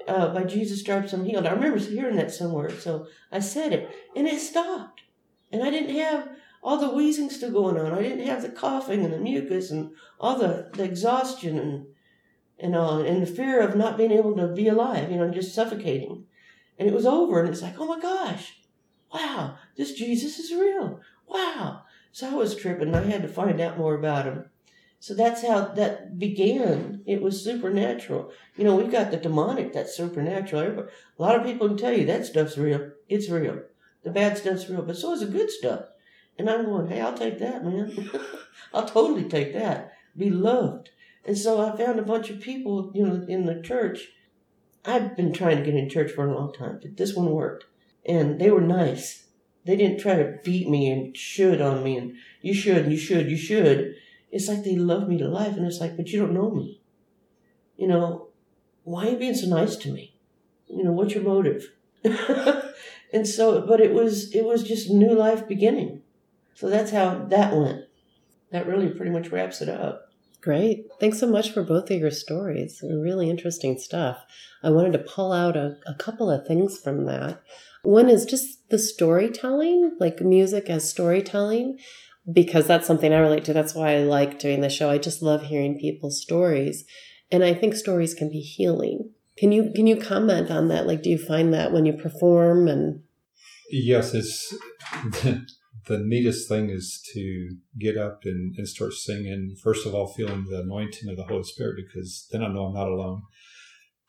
uh, 0.07 0.33
by 0.33 0.43
Jesus' 0.43 0.79
stripes 0.79 1.13
I'm 1.13 1.25
healed. 1.25 1.45
I 1.45 1.51
remember 1.51 1.77
hearing 1.77 2.15
that 2.15 2.31
somewhere, 2.31 2.71
so 2.71 3.07
I 3.31 3.39
said 3.39 3.71
it, 3.73 3.89
and 4.15 4.27
it 4.27 4.39
stopped. 4.39 5.01
And 5.51 5.63
I 5.63 5.69
didn't 5.69 5.95
have 5.95 6.29
all 6.63 6.77
the 6.77 6.89
wheezing 6.89 7.29
still 7.29 7.51
going 7.51 7.77
on. 7.77 7.93
I 7.93 8.01
didn't 8.01 8.25
have 8.25 8.41
the 8.41 8.49
coughing 8.49 9.03
and 9.03 9.13
the 9.13 9.19
mucus 9.19 9.69
and 9.69 9.91
all 10.19 10.37
the, 10.37 10.69
the 10.73 10.83
exhaustion 10.83 11.57
and 11.57 11.85
and 12.57 12.75
all, 12.75 13.01
and 13.01 13.23
the 13.23 13.27
fear 13.27 13.59
of 13.59 13.75
not 13.75 13.97
being 13.97 14.11
able 14.11 14.35
to 14.35 14.47
be 14.47 14.67
alive, 14.67 15.09
you 15.09 15.17
know, 15.17 15.31
just 15.31 15.55
suffocating. 15.55 16.25
And 16.77 16.87
it 16.87 16.93
was 16.93 17.07
over, 17.07 17.39
and 17.39 17.49
it's 17.49 17.63
like, 17.63 17.79
oh 17.79 17.87
my 17.87 17.99
gosh, 17.99 18.59
wow, 19.11 19.55
this 19.75 19.93
Jesus 19.93 20.37
is 20.37 20.51
real. 20.51 20.99
Wow. 21.27 21.81
So 22.11 22.29
I 22.29 22.33
was 22.33 22.55
tripping. 22.55 22.89
And 22.89 22.95
I 22.95 23.03
had 23.03 23.21
to 23.21 23.27
find 23.27 23.59
out 23.59 23.77
more 23.77 23.95
about 23.95 24.25
him. 24.25 24.45
So 24.99 25.15
that's 25.15 25.41
how 25.41 25.65
that 25.65 26.19
began. 26.19 27.01
It 27.07 27.21
was 27.23 27.43
supernatural. 27.43 28.31
You 28.55 28.65
know, 28.65 28.75
we've 28.75 28.91
got 28.91 29.09
the 29.09 29.17
demonic, 29.17 29.73
that's 29.73 29.97
supernatural. 29.97 30.85
A 31.17 31.21
lot 31.21 31.35
of 31.35 31.43
people 31.43 31.67
can 31.67 31.77
tell 31.77 31.91
you 31.91 32.05
that 32.05 32.25
stuff's 32.27 32.57
real. 32.57 32.91
It's 33.09 33.27
real. 33.27 33.63
The 34.03 34.11
bad 34.11 34.37
stuff's 34.37 34.69
real, 34.69 34.83
but 34.83 34.97
so 34.97 35.13
is 35.13 35.21
the 35.21 35.25
good 35.25 35.49
stuff. 35.49 35.85
And 36.37 36.49
I'm 36.49 36.65
going, 36.65 36.87
hey, 36.87 37.01
I'll 37.01 37.17
take 37.17 37.39
that, 37.39 37.65
man. 37.65 38.11
I'll 38.73 38.85
totally 38.85 39.27
take 39.27 39.53
that. 39.53 39.91
Be 40.15 40.29
loved. 40.29 40.91
And 41.25 41.37
so 41.37 41.59
I 41.59 41.75
found 41.75 41.99
a 41.99 42.03
bunch 42.03 42.29
of 42.29 42.39
people, 42.39 42.91
you 42.93 43.05
know, 43.05 43.25
in 43.27 43.45
the 43.47 43.61
church. 43.61 44.09
I've 44.85 45.15
been 45.15 45.33
trying 45.33 45.57
to 45.57 45.63
get 45.63 45.75
in 45.75 45.89
church 45.89 46.11
for 46.11 46.27
a 46.27 46.33
long 46.33 46.53
time, 46.53 46.79
but 46.81 46.97
this 46.97 47.15
one 47.15 47.29
worked. 47.31 47.65
And 48.05 48.39
they 48.39 48.49
were 48.49 48.61
nice. 48.61 49.27
They 49.65 49.75
didn't 49.75 49.99
try 49.99 50.15
to 50.15 50.39
beat 50.43 50.67
me 50.67 50.89
and 50.89 51.15
should 51.15 51.61
on 51.61 51.83
me 51.83 51.97
and 51.97 52.15
you 52.41 52.53
should 52.53 52.77
and 52.77 52.91
you 52.91 52.97
should, 52.97 53.29
you 53.29 53.37
should. 53.37 53.95
It's 54.31 54.47
like 54.47 54.63
they 54.63 54.75
love 54.75 55.07
me 55.07 55.17
to 55.19 55.27
life. 55.27 55.55
And 55.55 55.65
it's 55.65 55.79
like, 55.79 55.97
but 55.97 56.09
you 56.09 56.19
don't 56.19 56.33
know 56.33 56.49
me. 56.49 56.81
You 57.77 57.87
know, 57.87 58.29
why 58.83 59.07
are 59.07 59.11
you 59.11 59.17
being 59.17 59.35
so 59.35 59.47
nice 59.47 59.75
to 59.77 59.91
me? 59.91 60.15
You 60.67 60.83
know, 60.83 60.91
what's 60.91 61.13
your 61.13 61.23
motive? 61.23 61.71
and 62.03 63.27
so, 63.27 63.61
but 63.61 63.81
it 63.81 63.93
was, 63.93 64.33
it 64.33 64.45
was 64.45 64.63
just 64.63 64.89
new 64.89 65.13
life 65.13 65.47
beginning. 65.47 66.01
So 66.55 66.69
that's 66.69 66.91
how 66.91 67.25
that 67.25 67.55
went. 67.55 67.85
That 68.51 68.67
really 68.67 68.89
pretty 68.89 69.11
much 69.11 69.29
wraps 69.29 69.61
it 69.61 69.69
up. 69.69 70.11
Great. 70.41 70.87
Thanks 70.99 71.19
so 71.19 71.27
much 71.27 71.51
for 71.51 71.61
both 71.61 71.91
of 71.91 71.99
your 71.99 72.09
stories. 72.09 72.83
Really 72.83 73.29
interesting 73.29 73.77
stuff. 73.77 74.25
I 74.63 74.71
wanted 74.71 74.93
to 74.93 74.99
pull 74.99 75.31
out 75.31 75.55
a, 75.55 75.77
a 75.85 75.93
couple 75.93 76.31
of 76.31 76.47
things 76.47 76.79
from 76.79 77.05
that. 77.05 77.43
One 77.83 78.09
is 78.09 78.25
just 78.25 78.69
the 78.69 78.79
storytelling, 78.79 79.97
like 79.99 80.21
music 80.21 80.69
as 80.69 80.89
storytelling, 80.89 81.79
because 82.31 82.67
that's 82.67 82.87
something 82.87 83.13
I 83.13 83.19
relate 83.19 83.45
to. 83.45 83.53
That's 83.53 83.73
why 83.73 83.95
I 83.95 83.99
like 83.99 84.39
doing 84.39 84.61
the 84.61 84.69
show. 84.69 84.89
I 84.89 84.97
just 84.97 85.21
love 85.21 85.43
hearing 85.43 85.79
people's 85.79 86.21
stories. 86.21 86.85
And 87.31 87.43
I 87.43 87.53
think 87.53 87.75
stories 87.75 88.13
can 88.13 88.29
be 88.29 88.41
healing. 88.41 89.11
Can 89.37 89.51
you 89.51 89.71
can 89.73 89.87
you 89.87 89.95
comment 89.95 90.51
on 90.51 90.67
that? 90.67 90.85
Like 90.85 91.01
do 91.01 91.09
you 91.09 91.17
find 91.17 91.53
that 91.53 91.71
when 91.71 91.85
you 91.85 91.93
perform 91.93 92.67
and 92.67 93.01
Yes, 93.71 94.13
it's 94.13 94.53
the 95.87 95.97
neatest 95.97 96.47
thing 96.49 96.69
is 96.69 97.01
to 97.13 97.55
get 97.79 97.97
up 97.97 98.21
and, 98.25 98.53
and 98.57 98.67
start 98.67 98.93
singing. 98.93 99.55
First 99.63 99.85
of 99.85 99.95
all, 99.95 100.07
feeling 100.07 100.45
the 100.49 100.61
anointing 100.61 101.09
of 101.09 101.17
the 101.17 101.23
Holy 101.23 101.43
Spirit 101.43 101.77
because 101.77 102.27
then 102.31 102.43
I 102.43 102.49
know 102.49 102.65
I'm 102.65 102.73
not 102.73 102.89
alone. 102.89 103.23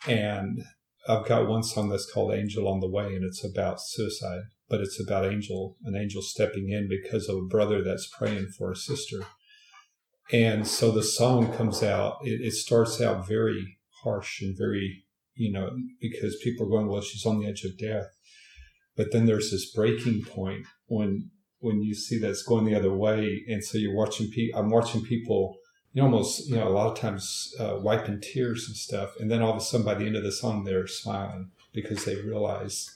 And 0.09 0.65
I've 1.09 1.27
got 1.27 1.49
one 1.49 1.63
song 1.63 1.89
that's 1.89 2.11
called 2.11 2.35
Angel 2.35 2.69
on 2.69 2.81
the 2.81 2.89
Way 2.89 3.07
and 3.07 3.25
it's 3.25 3.45
about 3.45 3.81
suicide, 3.81 4.43
but 4.69 4.81
it's 4.81 5.01
about 5.01 5.27
angel, 5.27 5.77
an 5.85 5.97
angel 5.97 6.23
stepping 6.23 6.71
in 6.71 6.89
because 6.89 7.29
of 7.29 7.37
a 7.37 7.47
brother 7.47 7.83
that's 7.83 8.09
praying 8.17 8.49
for 8.57 8.71
a 8.71 8.77
sister. 8.77 9.25
And 10.33 10.67
so 10.67 10.91
the 10.91 11.03
song 11.03 11.53
comes 11.53 11.83
out, 11.83 12.19
it, 12.23 12.41
it 12.41 12.53
starts 12.53 13.01
out 13.01 13.27
very 13.27 13.79
harsh 14.03 14.41
and 14.41 14.57
very, 14.57 15.05
you 15.35 15.53
know, 15.53 15.71
because 16.01 16.37
people 16.43 16.67
are 16.67 16.71
going, 16.71 16.89
well, 16.89 17.03
she's 17.03 17.27
on 17.27 17.41
the 17.41 17.49
edge 17.49 17.65
of 17.65 17.79
death. 17.79 18.07
But 18.97 19.13
then 19.13 19.27
there's 19.27 19.51
this 19.51 19.73
breaking 19.73 20.23
point 20.23 20.67
when 20.87 21.31
when 21.59 21.81
you 21.81 21.95
see 21.95 22.19
that 22.19 22.31
it's 22.31 22.43
going 22.43 22.65
the 22.65 22.75
other 22.75 22.93
way, 22.93 23.45
and 23.47 23.63
so 23.65 23.79
you're 23.79 23.95
watching 23.95 24.29
people. 24.29 24.61
I'm 24.61 24.71
watching 24.71 25.03
people, 25.03 25.57
you 25.93 26.03
almost, 26.03 26.49
you 26.49 26.57
know, 26.57 26.69
a 26.69 26.71
lot 26.71 26.91
of 26.91 26.99
times 26.99 27.55
uh, 27.59 27.77
wiping 27.81 28.21
tears 28.21 28.67
and 28.67 28.77
stuff, 28.77 29.19
and 29.21 29.31
then 29.31 29.43
all 29.43 29.51
of 29.51 29.57
a 29.57 29.61
sudden 29.61 29.85
by 29.85 29.95
the 29.95 30.07
end 30.07 30.17
of 30.17 30.23
the 30.23 30.33
song 30.33 30.65
they're 30.65 30.87
smiling 30.87 31.51
because 31.73 32.05
they 32.05 32.17
realize, 32.17 32.95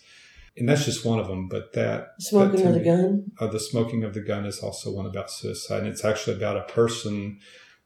and 0.57 0.69
that's 0.69 0.85
just 0.85 1.05
one 1.05 1.19
of 1.19 1.29
them. 1.29 1.49
But 1.49 1.73
that 1.75 2.15
smoking 2.19 2.63
that 2.63 2.69
of 2.69 2.75
the 2.75 2.85
gun, 2.85 3.33
uh, 3.39 3.47
the 3.49 3.61
smoking 3.61 4.05
of 4.05 4.15
the 4.15 4.21
gun 4.21 4.47
is 4.47 4.61
also 4.61 4.93
one 4.93 5.07
about 5.07 5.31
suicide, 5.31 5.81
and 5.81 5.89
it's 5.89 6.05
actually 6.05 6.37
about 6.37 6.57
a 6.57 6.73
person 6.73 7.39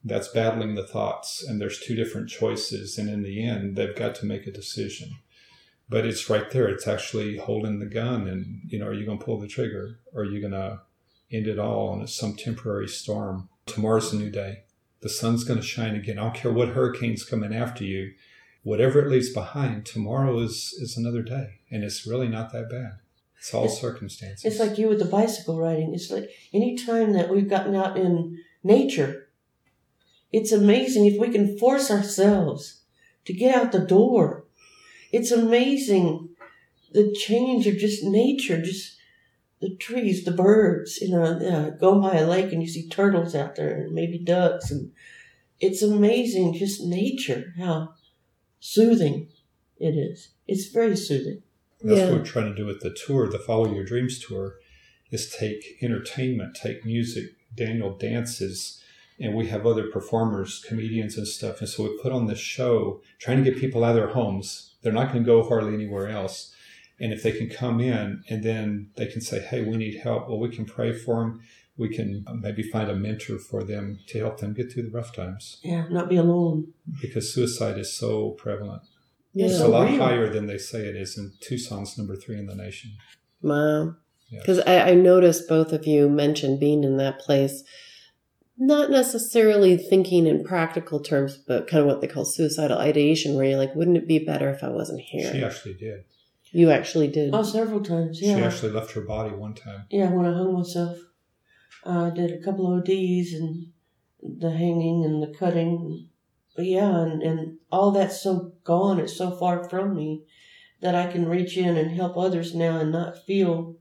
that's 0.05 0.29
battling 0.29 0.77
the 0.77 0.87
thoughts, 0.87 1.45
and 1.47 1.61
there's 1.61 1.81
two 1.81 1.95
different 1.95 2.29
choices, 2.29 2.97
and 2.97 3.09
in 3.09 3.23
the 3.23 3.45
end 3.45 3.77
they've 3.77 3.97
got 3.97 4.15
to 4.17 4.27
make 4.27 4.47
a 4.47 4.53
decision 4.53 5.17
but 5.91 6.07
it's 6.07 6.31
right 6.31 6.49
there. 6.53 6.69
It's 6.69 6.87
actually 6.87 7.37
holding 7.37 7.81
the 7.81 7.87
gun, 7.87 8.29
and 8.29 8.63
you 8.69 8.79
know, 8.79 8.87
are 8.87 8.95
you 8.95 9.05
going 9.05 9.19
to 9.19 9.25
pull 9.25 9.41
the 9.41 9.49
trigger? 9.49 9.99
Or 10.15 10.23
are 10.23 10.25
you 10.25 10.41
going 10.41 10.53
to 10.53 10.81
end 11.33 11.49
it 11.49 11.59
all 11.59 11.93
and 11.93 12.03
it's 12.03 12.15
some 12.15 12.37
temporary 12.37 12.89
storm? 12.89 13.49
Tomorrow's 13.67 14.13
a 14.13 14.17
new 14.17 14.31
day. 14.31 14.63
The 15.03 15.09
sun's 15.09 15.45
going 15.45 15.59
to 15.61 15.67
shine 15.67 15.95
again. 15.95 16.19
I 16.19 16.23
don't 16.25 16.35
care 16.35 16.53
what 16.53 16.71
hurricane's 16.71 17.25
coming 17.25 17.55
after 17.55 17.85
you. 17.85 18.13
Whatever 18.63 19.01
it 19.01 19.11
leaves 19.11 19.33
behind, 19.33 19.87
tomorrow 19.87 20.39
is 20.41 20.75
is 20.79 20.97
another 20.97 21.23
day, 21.23 21.61
and 21.71 21.83
it's 21.83 22.07
really 22.07 22.29
not 22.29 22.53
that 22.53 22.69
bad. 22.69 22.99
It's 23.39 23.55
all 23.55 23.65
It's- 23.65 23.81
circumstances. 23.81 24.45
It's 24.45 24.61
like 24.61 24.77
you 24.77 24.89
with 24.89 24.99
the 24.99 25.07
bicycle 25.07 25.59
riding. 25.59 25.95
It's 25.95 26.11
like 26.11 26.29
any 26.53 26.77
time 26.77 27.15
that 27.15 27.31
we've 27.31 27.49
gotten 27.49 27.75
out 27.75 27.97
in 27.97 28.39
nature, 28.63 29.29
it's 30.31 30.53
amazing 30.53 31.07
if 31.07 31.19
we 31.19 31.31
can 31.31 31.57
force 31.57 31.91
ourselves 31.91 32.83
to 33.25 33.33
get 33.33 33.55
out 33.55 33.73
the 33.73 33.79
door. 33.81 34.45
It's 35.11 35.31
amazing 35.31 36.29
the 36.93 37.13
change 37.15 37.67
of 37.67 37.79
just 37.79 38.05
nature, 38.05 38.61
just 38.61 38.97
the 39.61 39.75
trees, 39.77 40.25
the 40.25 40.31
birds. 40.33 41.01
You 41.01 41.11
know, 41.11 41.23
uh, 41.23 41.71
go 41.71 42.01
by 42.01 42.17
a 42.17 42.27
lake 42.27 42.53
and 42.53 42.63
you 42.63 42.69
see 42.69 42.89
turtles 42.89 43.35
out 43.35 43.57
there 43.57 43.77
and 43.83 43.93
maybe 43.95 44.19
ducks, 44.19 44.71
and 44.71 44.93
it's 45.61 45.83
amazing 45.83 46.55
just 46.55 46.83
nature 46.83 47.53
how 47.59 47.95
soothing 48.59 49.29
it 49.79 49.93
is. 49.97 50.31
It's 50.47 50.67
very 50.67 50.97
soothing. 50.97 51.43
That's 51.83 51.99
Yeah. 52.01 52.11
what 52.11 52.19
we're 52.19 52.25
trying 52.25 52.51
to 52.51 52.55
do 52.55 52.67
with 52.67 52.81
the 52.81 52.91
tour, 52.95 53.29
the 53.29 53.39
Follow 53.39 53.73
Your 53.73 53.85
Dreams 53.85 54.19
tour, 54.19 54.57
is 55.11 55.35
take 55.35 55.79
entertainment, 55.83 56.55
take 56.55 56.85
music. 56.85 57.37
Daniel 57.53 57.97
dances, 57.97 58.81
and 59.19 59.35
we 59.35 59.49
have 59.49 59.67
other 59.67 59.89
performers, 59.89 60.65
comedians, 60.67 61.17
and 61.17 61.27
stuff. 61.27 61.59
And 61.61 61.69
so 61.69 61.83
we 61.83 61.99
put 62.01 62.13
on 62.13 62.27
this 62.27 62.39
show, 62.39 63.03
trying 63.19 63.43
to 63.43 63.51
get 63.51 63.61
people 63.61 63.83
out 63.83 63.91
of 63.91 63.97
their 63.97 64.09
homes. 64.09 64.75
They're 64.83 64.93
not 64.93 65.13
going 65.13 65.25
to 65.25 65.27
go 65.27 65.43
hardly 65.43 65.75
anywhere 65.75 66.09
else. 66.09 66.55
And 67.01 67.13
if 67.13 67.23
they 67.23 67.33
can 67.33 67.49
come 67.49 67.81
in 67.81 68.23
and 68.29 68.43
then 68.45 68.91
they 68.97 69.07
can 69.07 69.21
say, 69.23 69.41
hey, 69.41 69.63
we 69.63 69.77
need 69.77 70.01
help, 70.01 70.29
well, 70.29 70.39
we 70.39 70.51
can 70.55 70.67
pray 70.67 70.93
for 70.93 71.21
them. 71.21 71.41
We 71.79 71.89
can 71.89 72.25
maybe 72.41 72.63
find 72.63 72.91
a 72.91 72.95
mentor 72.95 73.39
for 73.39 73.65
them 73.65 74.01
to 74.09 74.19
help 74.19 74.39
them 74.41 74.53
get 74.53 74.71
through 74.71 74.83
the 74.83 74.91
rough 74.91 75.15
times 75.15 75.59
Yeah, 75.65 75.87
not 75.89 76.11
be 76.11 76.17
alone. 76.17 76.75
because 77.01 77.33
suicide 77.33 77.79
is 77.79 77.97
so 77.97 78.31
prevalent. 78.33 78.83
Yeah. 79.33 79.47
It's 79.47 79.59
so 79.59 79.67
a 79.67 79.69
lot 79.69 79.89
real. 79.89 79.99
higher 79.99 80.29
than 80.31 80.47
they 80.47 80.59
say 80.59 80.81
it 80.81 80.97
is. 80.97 81.17
And 81.17 81.33
Tucson's 81.41 81.97
number 81.97 82.17
three 82.17 82.39
in 82.39 82.47
the 82.47 82.55
nation. 82.55 82.91
Wow. 83.41 83.95
Yes. 84.29 84.43
Because 84.43 84.61
I, 84.61 84.91
I 84.91 84.95
noticed 84.95 85.49
both 85.49 85.73
of 85.73 85.87
you 85.87 86.09
mentioned 86.11 86.61
being 86.61 86.85
in 86.85 86.99
that 86.99 87.19
place, 87.19 87.65
not 88.59 88.91
necessarily 88.91 89.79
thinking 89.79 90.27
in 90.27 90.45
practical 90.45 91.01
terms, 91.01 91.39
but 91.39 91.67
kind 91.67 91.81
of 91.81 91.87
what 91.87 92.03
they 92.03 92.07
call 92.09 92.27
suicidal 92.27 92.77
ideation, 92.79 93.35
where 93.37 93.47
you're 93.47 93.59
like, 93.59 93.75
wouldn't 93.75 93.97
it 93.97 94.07
be 94.07 94.19
better 94.19 94.51
if 94.51 94.63
I 94.63 94.69
wasn't 94.69 95.01
here? 95.01 95.33
She 95.33 95.43
actually 95.43 95.75
did. 95.75 96.05
You 96.53 96.71
actually 96.71 97.09
did. 97.09 97.35
Oh, 97.35 97.43
several 97.43 97.83
times. 97.83 98.21
Yeah. 98.21 98.37
She 98.37 98.43
actually 98.43 98.73
left 98.73 98.93
her 98.93 99.03
body 99.03 99.35
one 99.35 99.55
time. 99.55 99.85
Yeah, 99.91 100.11
when 100.11 100.27
I 100.27 100.33
hung 100.33 100.55
myself, 100.55 100.99
uh, 101.87 102.07
I 102.07 102.11
did 102.11 102.33
a 102.33 102.43
couple 102.43 102.73
of 102.73 102.81
ODs 102.81 103.33
and 103.33 103.67
the 104.23 104.51
hanging 104.51 105.05
and 105.05 105.23
the 105.23 105.37
cutting. 105.39 106.09
But 106.57 106.67
yeah, 106.67 107.03
and, 107.03 107.23
and 107.23 107.59
all 107.71 107.93
that's 107.93 108.21
so 108.21 108.53
gone. 108.65 108.99
It's 108.99 109.17
so 109.17 109.31
far 109.37 109.69
from 109.69 109.95
me 109.95 110.25
that 110.81 110.95
I 110.95 111.11
can 111.11 111.29
reach 111.29 111.57
in 111.57 111.77
and 111.77 111.91
help 111.93 112.17
others 112.17 112.55
now 112.55 112.79
and 112.79 112.91
not 112.91 113.25
feel. 113.27 113.77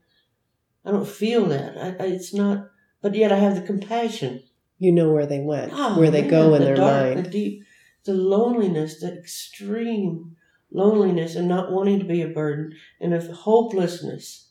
I 0.85 0.91
don't 0.91 1.07
feel 1.07 1.45
that. 1.47 1.77
I, 1.77 2.03
I, 2.03 2.07
it's 2.07 2.33
not. 2.33 2.67
But 3.01 3.15
yet 3.15 3.31
I 3.31 3.37
have 3.37 3.55
the 3.55 3.61
compassion. 3.61 4.43
You 4.77 4.91
know 4.91 5.11
where 5.11 5.25
they 5.25 5.39
went, 5.39 5.71
Oh, 5.73 5.99
where 5.99 6.11
they 6.11 6.21
man, 6.21 6.29
go 6.29 6.53
in 6.53 6.61
the 6.61 6.67
their 6.67 6.75
dark, 6.75 7.15
mind. 7.15 7.25
The 7.25 7.29
deep, 7.29 7.63
the 8.05 8.13
loneliness, 8.13 9.01
the 9.01 9.13
extreme 9.17 10.35
loneliness, 10.71 11.35
and 11.35 11.47
not 11.47 11.71
wanting 11.71 11.99
to 11.99 12.05
be 12.05 12.21
a 12.21 12.27
burden, 12.27 12.75
and 12.99 13.13
of 13.13 13.27
hopelessness. 13.27 14.49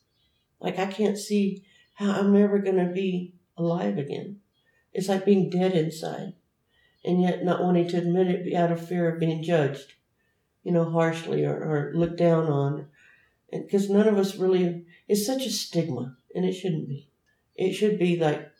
Like 0.61 0.79
I 0.79 0.87
can't 0.87 1.19
see 1.19 1.65
how 1.95 2.13
I'm 2.13 2.35
ever 2.37 2.59
going 2.59 2.77
to 2.77 2.93
be 2.93 3.35
alive 3.57 3.99
again. 3.99 4.41
It's 4.93 5.09
like 5.09 5.25
being 5.25 5.51
dead 5.51 5.73
inside, 5.73 6.35
and 7.05 7.23
yet 7.23 7.45
not 7.45 7.63
wanting 7.63 7.89
to 7.89 7.99
admit 7.99 8.29
it 8.29 8.55
out 8.55 8.73
of 8.73 8.87
fear 8.87 9.13
of 9.13 9.21
being 9.21 9.43
judged, 9.43 9.95
you 10.63 10.73
know, 10.73 10.91
harshly 10.91 11.45
or, 11.45 11.55
or 11.55 11.93
looked 11.95 12.19
down 12.19 12.47
on. 12.47 12.89
Because 13.51 13.89
none 13.89 14.09
of 14.09 14.19
us 14.19 14.37
really, 14.37 14.85
it's 15.07 15.25
such 15.25 15.47
a 15.47 15.51
stigma, 15.51 16.17
and 16.35 16.45
it 16.45 16.53
shouldn't 16.53 16.89
be. 16.89 17.09
It 17.55 17.73
should 17.73 17.99
be 17.99 18.17
like, 18.19 18.51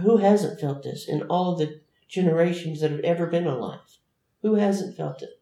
who 0.00 0.18
hasn't 0.18 0.60
felt 0.60 0.82
this 0.82 1.08
in 1.08 1.22
all 1.22 1.56
the 1.56 1.80
generations 2.08 2.80
that 2.80 2.90
have 2.90 3.00
ever 3.00 3.26
been 3.26 3.46
alive? 3.46 3.98
Who 4.42 4.54
hasn't 4.54 4.96
felt 4.96 5.22
it? 5.22 5.35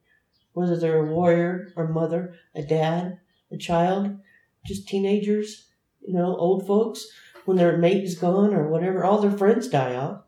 Whether 0.55 0.77
they're 0.79 1.05
a 1.05 1.13
warrior 1.13 1.73
or 1.77 1.89
mother, 1.89 2.35
a 2.55 2.63
dad, 2.63 3.19
a 3.53 3.57
child, 3.57 4.19
just 4.65 4.89
teenagers, 4.89 5.69
you 6.01 6.15
know, 6.15 6.37
old 6.37 6.67
folks, 6.67 7.07
when 7.45 7.57
their 7.57 7.77
mate 7.77 8.05
is 8.05 8.19
gone 8.19 8.55
or 8.55 8.69
whatever, 8.69 9.05
all 9.05 9.21
their 9.21 9.37
friends 9.37 9.69
die 9.69 9.95
off. 9.95 10.23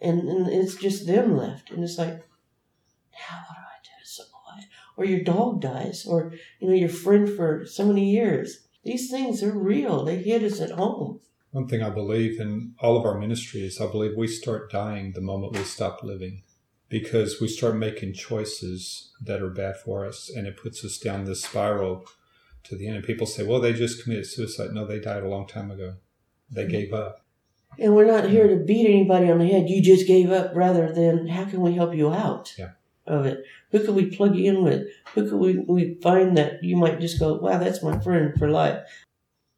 And, 0.00 0.28
and 0.28 0.48
it's 0.48 0.76
just 0.76 1.06
them 1.06 1.36
left. 1.36 1.70
And 1.70 1.84
it's 1.84 1.98
like, 1.98 2.14
now 2.14 3.38
what 3.46 3.56
do 3.56 3.60
I 3.60 3.78
do? 3.82 4.04
So 4.04 4.24
quiet. 4.32 4.66
Or 4.96 5.04
your 5.04 5.22
dog 5.22 5.60
dies, 5.60 6.06
or, 6.06 6.32
you 6.60 6.68
know, 6.68 6.74
your 6.74 6.88
friend 6.88 7.28
for 7.28 7.64
so 7.66 7.86
many 7.86 8.10
years. 8.10 8.66
These 8.84 9.10
things 9.10 9.42
are 9.42 9.56
real. 9.56 10.04
They 10.04 10.16
hit 10.16 10.42
us 10.42 10.60
at 10.60 10.70
home. 10.70 11.20
One 11.50 11.66
thing 11.66 11.82
I 11.82 11.90
believe 11.90 12.40
in 12.40 12.74
all 12.80 12.96
of 12.96 13.04
our 13.04 13.18
ministries, 13.18 13.80
I 13.80 13.86
believe 13.86 14.12
we 14.16 14.28
start 14.28 14.70
dying 14.70 15.12
the 15.12 15.20
moment 15.20 15.56
we 15.56 15.64
stop 15.64 16.02
living 16.02 16.42
because 16.88 17.40
we 17.40 17.48
start 17.48 17.76
making 17.76 18.14
choices 18.14 19.12
that 19.20 19.42
are 19.42 19.50
bad 19.50 19.76
for 19.76 20.06
us 20.06 20.30
and 20.30 20.46
it 20.46 20.56
puts 20.56 20.84
us 20.84 20.98
down 20.98 21.24
this 21.24 21.42
spiral 21.42 22.06
to 22.64 22.76
the 22.76 22.86
end. 22.86 22.96
And 22.96 23.04
people 23.04 23.26
say, 23.26 23.44
well, 23.44 23.60
they 23.60 23.72
just 23.72 24.02
committed 24.02 24.26
suicide. 24.26 24.72
No, 24.72 24.86
they 24.86 25.00
died 25.00 25.22
a 25.22 25.28
long 25.28 25.46
time 25.46 25.70
ago. 25.70 25.94
They 26.50 26.62
mm-hmm. 26.62 26.72
gave 26.72 26.92
up. 26.94 27.24
And 27.78 27.94
we're 27.94 28.06
not 28.06 28.30
here 28.30 28.48
to 28.48 28.56
beat 28.56 28.88
anybody 28.88 29.30
on 29.30 29.38
the 29.38 29.46
head. 29.46 29.68
You 29.68 29.82
just 29.82 30.06
gave 30.06 30.30
up 30.30 30.52
rather 30.54 30.92
than 30.92 31.28
how 31.28 31.44
can 31.44 31.60
we 31.60 31.74
help 31.74 31.94
you 31.94 32.12
out 32.12 32.54
Yeah. 32.58 32.70
of 33.06 33.26
it? 33.26 33.44
Who 33.70 33.80
could 33.80 33.94
we 33.94 34.06
plug 34.06 34.34
you 34.34 34.50
in 34.50 34.64
with? 34.64 34.86
Who 35.14 35.28
could 35.28 35.38
we, 35.38 35.58
we 35.58 35.98
find 36.02 36.36
that 36.38 36.64
you 36.64 36.76
might 36.76 37.00
just 37.00 37.18
go, 37.18 37.34
wow, 37.34 37.58
that's 37.58 37.82
my 37.82 37.98
friend 38.00 38.32
for 38.38 38.50
life. 38.50 38.80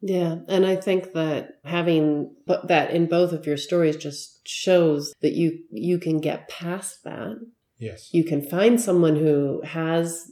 Yeah, 0.01 0.37
and 0.47 0.65
I 0.65 0.75
think 0.75 1.13
that 1.13 1.59
having 1.63 2.35
that 2.63 2.91
in 2.91 3.07
both 3.07 3.33
of 3.33 3.45
your 3.45 3.57
stories 3.57 3.95
just 3.95 4.47
shows 4.47 5.13
that 5.21 5.33
you 5.33 5.59
you 5.71 5.99
can 5.99 6.19
get 6.19 6.49
past 6.49 7.03
that. 7.03 7.37
Yes. 7.77 8.13
You 8.13 8.23
can 8.23 8.43
find 8.43 8.79
someone 8.79 9.15
who 9.15 9.61
has 9.63 10.31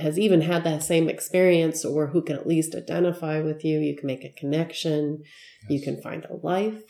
has 0.00 0.18
even 0.18 0.42
had 0.42 0.64
that 0.64 0.82
same 0.82 1.08
experience 1.08 1.84
or 1.84 2.08
who 2.08 2.22
can 2.22 2.36
at 2.36 2.46
least 2.46 2.74
identify 2.74 3.40
with 3.40 3.64
you. 3.64 3.78
You 3.78 3.96
can 3.96 4.06
make 4.06 4.24
a 4.24 4.32
connection. 4.32 5.22
You 5.68 5.80
can 5.80 6.00
find 6.00 6.26
a 6.26 6.36
life. 6.36 6.82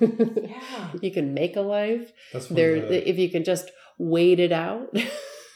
Yeah. 0.00 0.90
you 1.02 1.10
can 1.10 1.34
make 1.34 1.56
a 1.56 1.62
life. 1.62 2.12
That's 2.32 2.50
one, 2.50 2.56
There 2.56 2.76
of 2.76 2.88
the, 2.88 3.08
if 3.08 3.18
you 3.18 3.30
can 3.30 3.44
just 3.44 3.70
wait 3.98 4.40
it 4.40 4.52
out. 4.52 4.94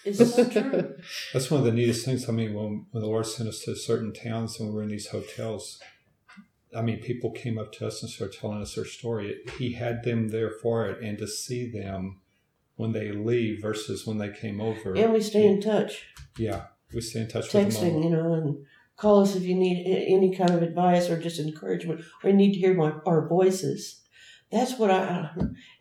It's 0.04 0.34
so 0.34 0.48
true. 0.48 0.94
that's 1.32 1.50
one 1.50 1.60
of 1.60 1.66
the 1.66 1.72
neatest 1.72 2.04
things. 2.04 2.28
I 2.28 2.32
mean, 2.32 2.54
when, 2.54 2.86
when 2.90 3.02
the 3.02 3.08
Lord 3.08 3.26
sent 3.26 3.48
us 3.48 3.60
to 3.64 3.74
certain 3.74 4.12
towns 4.12 4.58
and 4.58 4.68
we 4.68 4.74
were 4.74 4.82
in 4.82 4.88
these 4.88 5.08
hotels, 5.08 5.78
I 6.76 6.82
mean, 6.82 7.00
people 7.00 7.30
came 7.30 7.58
up 7.58 7.72
to 7.74 7.86
us 7.86 8.02
and 8.02 8.10
started 8.10 8.38
telling 8.38 8.60
us 8.60 8.74
their 8.74 8.84
story. 8.84 9.40
He 9.58 9.72
had 9.72 10.04
them 10.04 10.28
there 10.28 10.50
for 10.50 10.86
it, 10.86 11.02
and 11.02 11.16
to 11.18 11.26
see 11.26 11.70
them 11.70 12.20
when 12.76 12.92
they 12.92 13.10
leave 13.10 13.60
versus 13.60 14.06
when 14.06 14.18
they 14.18 14.30
came 14.30 14.60
over. 14.60 14.94
And 14.94 15.12
we 15.12 15.20
stay 15.20 15.46
in 15.46 15.60
touch, 15.60 16.06
Yeah, 16.38 16.66
we 16.94 17.00
stay 17.00 17.20
in 17.20 17.28
touch 17.28 17.52
with 17.52 17.52
them. 17.52 17.70
texting, 17.70 18.04
you 18.04 18.10
know, 18.10 18.34
and 18.34 18.64
call 18.96 19.22
us 19.22 19.34
if 19.34 19.42
you 19.42 19.54
need 19.54 19.84
any 20.08 20.34
kind 20.34 20.50
of 20.50 20.62
advice 20.62 21.10
or 21.10 21.20
just 21.20 21.40
encouragement 21.40 22.04
or 22.22 22.30
you 22.30 22.36
need 22.36 22.52
to 22.52 22.58
hear 22.58 22.74
my, 22.74 22.92
our 23.04 23.28
voices. 23.28 24.02
That's 24.52 24.78
what 24.78 24.90
I, 24.90 25.30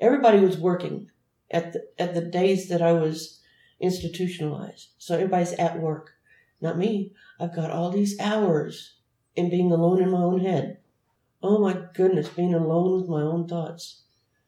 everybody 0.02 0.40
was 0.40 0.58
working 0.58 1.10
at 1.52 1.74
the, 1.74 1.84
at 2.00 2.14
the 2.16 2.22
days 2.22 2.68
that 2.70 2.82
I 2.82 2.94
was 2.94 3.42
institutionalized. 3.80 4.90
So 4.98 5.16
everybody's 5.16 5.54
at 5.54 5.80
work. 5.80 6.12
Not 6.62 6.78
me. 6.78 7.14
I've 7.40 7.56
got 7.56 7.70
all 7.70 7.92
these 7.92 8.20
hours 8.20 8.97
in 9.38 9.50
being 9.50 9.72
alone 9.72 10.02
in 10.02 10.10
my 10.10 10.18
own 10.18 10.40
head. 10.40 10.80
Oh 11.42 11.60
my 11.60 11.78
goodness, 11.94 12.28
being 12.28 12.56
alone 12.56 13.00
with 13.00 13.10
my 13.10 13.22
own 13.22 13.48
thoughts, 13.48 14.02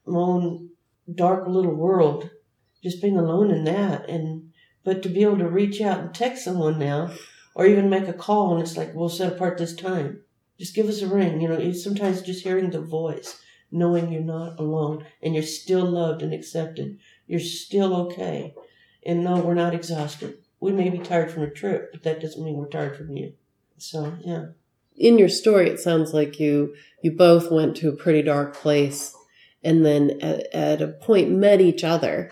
my 0.04 0.18
own 0.18 0.70
dark 1.14 1.46
little 1.46 1.74
world, 1.74 2.28
just 2.82 3.00
being 3.00 3.16
alone 3.16 3.52
in 3.52 3.64
that. 3.64 4.10
And, 4.10 4.50
but 4.84 5.02
to 5.04 5.08
be 5.08 5.22
able 5.22 5.38
to 5.38 5.48
reach 5.48 5.80
out 5.80 6.00
and 6.00 6.12
text 6.12 6.44
someone 6.44 6.78
now, 6.78 7.12
or 7.54 7.66
even 7.66 7.88
make 7.88 8.08
a 8.08 8.12
call 8.12 8.52
and 8.52 8.62
it's 8.62 8.76
like, 8.76 8.94
we'll 8.94 9.08
set 9.08 9.32
apart 9.32 9.58
this 9.58 9.74
time. 9.74 10.22
Just 10.58 10.74
give 10.74 10.88
us 10.88 11.02
a 11.02 11.06
ring. 11.06 11.40
You 11.40 11.48
know, 11.48 11.72
sometimes 11.72 12.22
just 12.22 12.42
hearing 12.42 12.70
the 12.70 12.80
voice, 12.80 13.40
knowing 13.70 14.12
you're 14.12 14.22
not 14.22 14.58
alone 14.58 15.06
and 15.22 15.34
you're 15.34 15.42
still 15.44 15.84
loved 15.86 16.22
and 16.22 16.34
accepted. 16.34 16.98
You're 17.28 17.40
still 17.40 17.94
okay. 18.06 18.54
And 19.06 19.22
no, 19.22 19.38
we're 19.38 19.54
not 19.54 19.74
exhausted. 19.74 20.38
We 20.58 20.72
may 20.72 20.90
be 20.90 20.98
tired 20.98 21.30
from 21.30 21.44
a 21.44 21.50
trip, 21.50 21.92
but 21.92 22.02
that 22.02 22.20
doesn't 22.20 22.44
mean 22.44 22.56
we're 22.56 22.68
tired 22.68 22.96
from 22.96 23.16
you. 23.16 23.34
So, 23.78 24.14
yeah. 24.20 24.46
In 24.96 25.18
your 25.18 25.28
story 25.28 25.68
it 25.68 25.80
sounds 25.80 26.12
like 26.12 26.40
you 26.40 26.74
you 27.02 27.10
both 27.10 27.50
went 27.50 27.76
to 27.76 27.88
a 27.88 27.96
pretty 27.96 28.22
dark 28.22 28.54
place 28.54 29.14
and 29.62 29.84
then 29.84 30.18
at, 30.22 30.46
at 30.54 30.82
a 30.82 30.88
point 30.88 31.30
met 31.30 31.60
each 31.60 31.84
other 31.84 32.30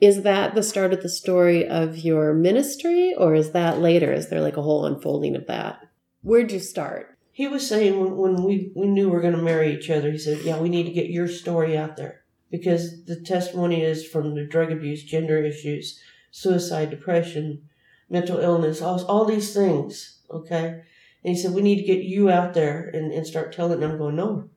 Is 0.00 0.22
that 0.22 0.56
the 0.56 0.64
start 0.64 0.92
of 0.92 1.02
the 1.02 1.08
story 1.08 1.64
of 1.64 1.96
your 1.98 2.34
ministry, 2.34 3.14
or 3.16 3.36
is 3.36 3.52
that 3.52 3.78
later? 3.78 4.12
Is 4.12 4.28
there 4.30 4.40
like 4.40 4.56
a 4.56 4.62
whole 4.62 4.84
unfolding 4.84 5.36
of 5.36 5.46
that? 5.46 5.78
Where'd 6.22 6.50
you 6.50 6.58
start? 6.58 7.16
He 7.30 7.46
was 7.46 7.68
saying 7.68 8.00
when, 8.00 8.16
when 8.16 8.42
we, 8.42 8.72
we 8.74 8.88
knew 8.88 9.06
we 9.06 9.12
were 9.12 9.20
going 9.20 9.36
to 9.36 9.42
marry 9.42 9.72
each 9.72 9.90
other, 9.90 10.10
he 10.10 10.18
said, 10.18 10.42
Yeah, 10.42 10.58
we 10.58 10.68
need 10.68 10.86
to 10.86 10.92
get 10.92 11.10
your 11.10 11.28
story 11.28 11.78
out 11.78 11.96
there 11.96 12.24
because 12.50 13.04
the 13.04 13.20
testimony 13.20 13.82
is 13.82 14.04
from 14.04 14.34
the 14.34 14.44
drug 14.44 14.72
abuse, 14.72 15.04
gender 15.04 15.38
issues, 15.38 16.00
suicide, 16.32 16.90
depression, 16.90 17.68
mental 18.10 18.38
illness, 18.40 18.82
all, 18.82 19.04
all 19.06 19.24
these 19.24 19.54
things. 19.54 20.18
Okay. 20.28 20.82
And 21.24 21.34
he 21.34 21.40
said, 21.40 21.52
We 21.52 21.62
need 21.62 21.76
to 21.76 21.86
get 21.86 22.04
you 22.04 22.30
out 22.30 22.54
there 22.54 22.90
and, 22.92 23.12
and 23.12 23.26
start 23.26 23.52
telling. 23.52 23.82
And 23.82 23.92
I'm 23.92 23.98
going, 23.98 24.16
No, 24.16 24.50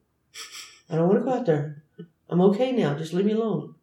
I 0.90 0.96
don't 0.96 1.08
want 1.08 1.20
to 1.20 1.24
go 1.24 1.36
out 1.36 1.46
there. 1.46 1.84
I'm 2.28 2.40
okay 2.40 2.72
now. 2.72 2.94
Just 2.94 3.12
leave 3.12 3.26
me 3.26 3.32
alone. 3.32 3.74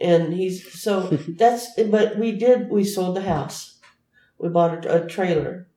And 0.00 0.32
he's 0.32 0.80
so 0.80 1.02
that's, 1.28 1.74
but 1.74 2.18
we 2.18 2.32
did, 2.32 2.70
we 2.70 2.84
sold 2.84 3.16
the 3.16 3.22
house. 3.22 3.78
We 4.38 4.48
bought 4.48 4.84
a, 4.84 5.04
a 5.04 5.06
trailer 5.06 5.68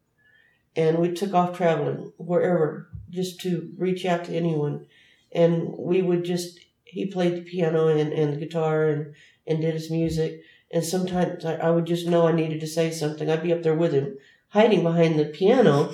and 0.75 0.99
we 0.99 1.11
took 1.11 1.33
off 1.33 1.57
traveling 1.57 2.13
wherever 2.17 2.87
just 3.09 3.41
to 3.41 3.73
reach 3.77 4.05
out 4.05 4.25
to 4.25 4.35
anyone. 4.35 4.85
And 5.31 5.73
we 5.77 6.01
would 6.01 6.23
just, 6.23 6.59
he 6.83 7.05
played 7.05 7.35
the 7.35 7.41
piano 7.41 7.87
and, 7.87 8.13
and 8.13 8.33
the 8.33 8.37
guitar 8.37 8.87
and, 8.87 9.13
and 9.47 9.61
did 9.61 9.73
his 9.73 9.91
music. 9.91 10.41
And 10.71 10.83
sometimes 10.85 11.43
I, 11.43 11.55
I 11.55 11.71
would 11.71 11.85
just 11.85 12.07
know 12.07 12.27
I 12.27 12.31
needed 12.31 12.61
to 12.61 12.67
say 12.67 12.91
something. 12.91 13.29
I'd 13.29 13.43
be 13.43 13.51
up 13.51 13.63
there 13.63 13.75
with 13.75 13.91
him, 13.93 14.17
hiding 14.49 14.83
behind 14.83 15.19
the 15.19 15.25
piano 15.25 15.93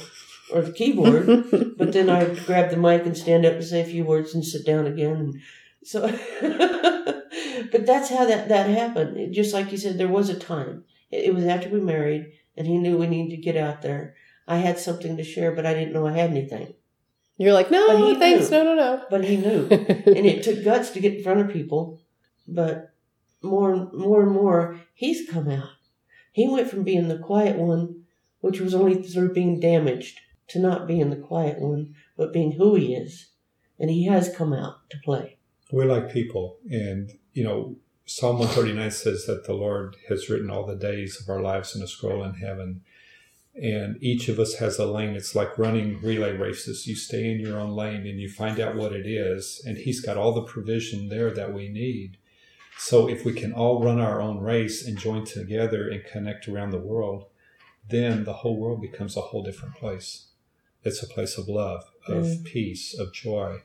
or 0.51 0.61
the 0.61 0.71
keyboard. 0.71 1.25
but 1.77 1.93
then 1.93 2.09
I'd 2.09 2.45
grab 2.45 2.69
the 2.69 2.77
mic 2.77 3.05
and 3.05 3.17
stand 3.17 3.45
up 3.45 3.53
and 3.53 3.63
say 3.63 3.81
a 3.81 3.85
few 3.85 4.05
words 4.05 4.33
and 4.33 4.45
sit 4.45 4.65
down 4.65 4.87
again. 4.87 5.41
So, 5.83 6.01
but 6.41 7.85
that's 7.85 8.09
how 8.09 8.25
that, 8.25 8.49
that 8.49 8.69
happened. 8.69 9.17
It, 9.17 9.31
just 9.31 9.53
like 9.53 9.71
you 9.71 9.77
said, 9.77 9.97
there 9.97 10.07
was 10.07 10.29
a 10.29 10.39
time. 10.39 10.83
It, 11.11 11.25
it 11.25 11.33
was 11.33 11.45
after 11.45 11.69
we 11.69 11.79
married 11.79 12.33
and 12.55 12.67
he 12.67 12.77
knew 12.77 12.97
we 12.97 13.07
needed 13.07 13.35
to 13.35 13.41
get 13.41 13.55
out 13.55 13.81
there. 13.81 14.15
I 14.47 14.57
had 14.57 14.79
something 14.79 15.17
to 15.17 15.23
share, 15.23 15.51
but 15.51 15.65
I 15.65 15.73
didn't 15.73 15.93
know 15.93 16.07
I 16.07 16.13
had 16.13 16.31
anything. 16.31 16.73
You're 17.37 17.53
like, 17.53 17.69
no, 17.69 18.15
thanks, 18.17 18.49
knew. 18.49 18.57
no, 18.57 18.63
no, 18.63 18.75
no. 18.75 19.03
But 19.09 19.23
he 19.23 19.37
knew. 19.37 19.67
and 19.69 20.25
it 20.25 20.43
took 20.43 20.63
guts 20.63 20.89
to 20.91 20.99
get 20.99 21.15
in 21.15 21.23
front 21.23 21.39
of 21.39 21.49
people. 21.49 22.01
But 22.47 22.93
more 23.43 23.73
and 23.73 23.93
more 23.93 24.23
and 24.23 24.31
more, 24.31 24.79
he's 24.93 25.29
come 25.29 25.49
out. 25.49 25.69
He 26.31 26.47
went 26.47 26.69
from 26.69 26.83
being 26.83 27.07
the 27.07 27.19
quiet 27.19 27.57
one, 27.57 28.03
which 28.39 28.59
was 28.59 28.73
only 28.73 28.95
through 28.95 29.33
being 29.33 29.59
damaged, 29.59 30.19
to 30.49 30.59
not 30.59 30.87
being 30.87 31.09
the 31.09 31.15
quiet 31.15 31.59
one, 31.59 31.95
but 32.15 32.33
being 32.33 32.53
who 32.53 32.75
he 32.75 32.95
is. 32.95 33.31
And 33.79 33.89
he 33.89 34.07
has 34.07 34.33
come 34.35 34.53
out 34.53 34.89
to 34.89 34.97
play. 35.03 35.37
We're 35.71 35.85
like 35.85 36.11
people. 36.11 36.57
And, 36.69 37.11
you 37.33 37.43
know, 37.43 37.75
Psalm 38.05 38.39
139 38.39 38.91
says 38.91 39.25
that 39.25 39.45
the 39.45 39.53
Lord 39.53 39.97
has 40.07 40.29
written 40.29 40.49
all 40.49 40.65
the 40.65 40.75
days 40.75 41.21
of 41.21 41.29
our 41.29 41.41
lives 41.41 41.75
in 41.75 41.81
a 41.81 41.87
scroll 41.87 42.23
in 42.23 42.35
heaven. 42.35 42.81
And 43.61 44.01
each 44.01 44.29
of 44.29 44.39
us 44.39 44.55
has 44.55 44.79
a 44.79 44.85
lane. 44.85 45.15
It's 45.15 45.35
like 45.35 45.57
running 45.57 45.99
relay 46.01 46.35
races. 46.37 46.87
You 46.87 46.95
stay 46.95 47.29
in 47.29 47.39
your 47.39 47.59
own 47.59 47.71
lane 47.71 48.07
and 48.07 48.19
you 48.19 48.29
find 48.29 48.59
out 48.59 48.75
what 48.75 48.93
it 48.93 49.05
is. 49.05 49.61
And 49.65 49.77
He's 49.77 49.99
got 49.99 50.15
all 50.15 50.31
the 50.31 50.43
provision 50.43 51.09
there 51.09 51.31
that 51.31 51.53
we 51.53 51.67
need. 51.67 52.17
So 52.77 53.09
if 53.09 53.25
we 53.25 53.33
can 53.33 53.53
all 53.53 53.83
run 53.83 53.99
our 53.99 54.21
own 54.21 54.39
race 54.39 54.87
and 54.87 54.97
join 54.97 55.25
together 55.25 55.89
and 55.89 56.05
connect 56.05 56.47
around 56.47 56.69
the 56.69 56.77
world, 56.77 57.25
then 57.89 58.23
the 58.23 58.33
whole 58.33 58.57
world 58.57 58.81
becomes 58.81 59.17
a 59.17 59.21
whole 59.21 59.43
different 59.43 59.75
place. 59.75 60.26
It's 60.87 61.03
a 61.03 61.07
place 61.07 61.37
of 61.37 61.47
love, 61.47 61.83
of 62.07 62.23
Mm. 62.23 62.43
peace, 62.45 62.97
of 62.97 63.13
joy 63.13 63.61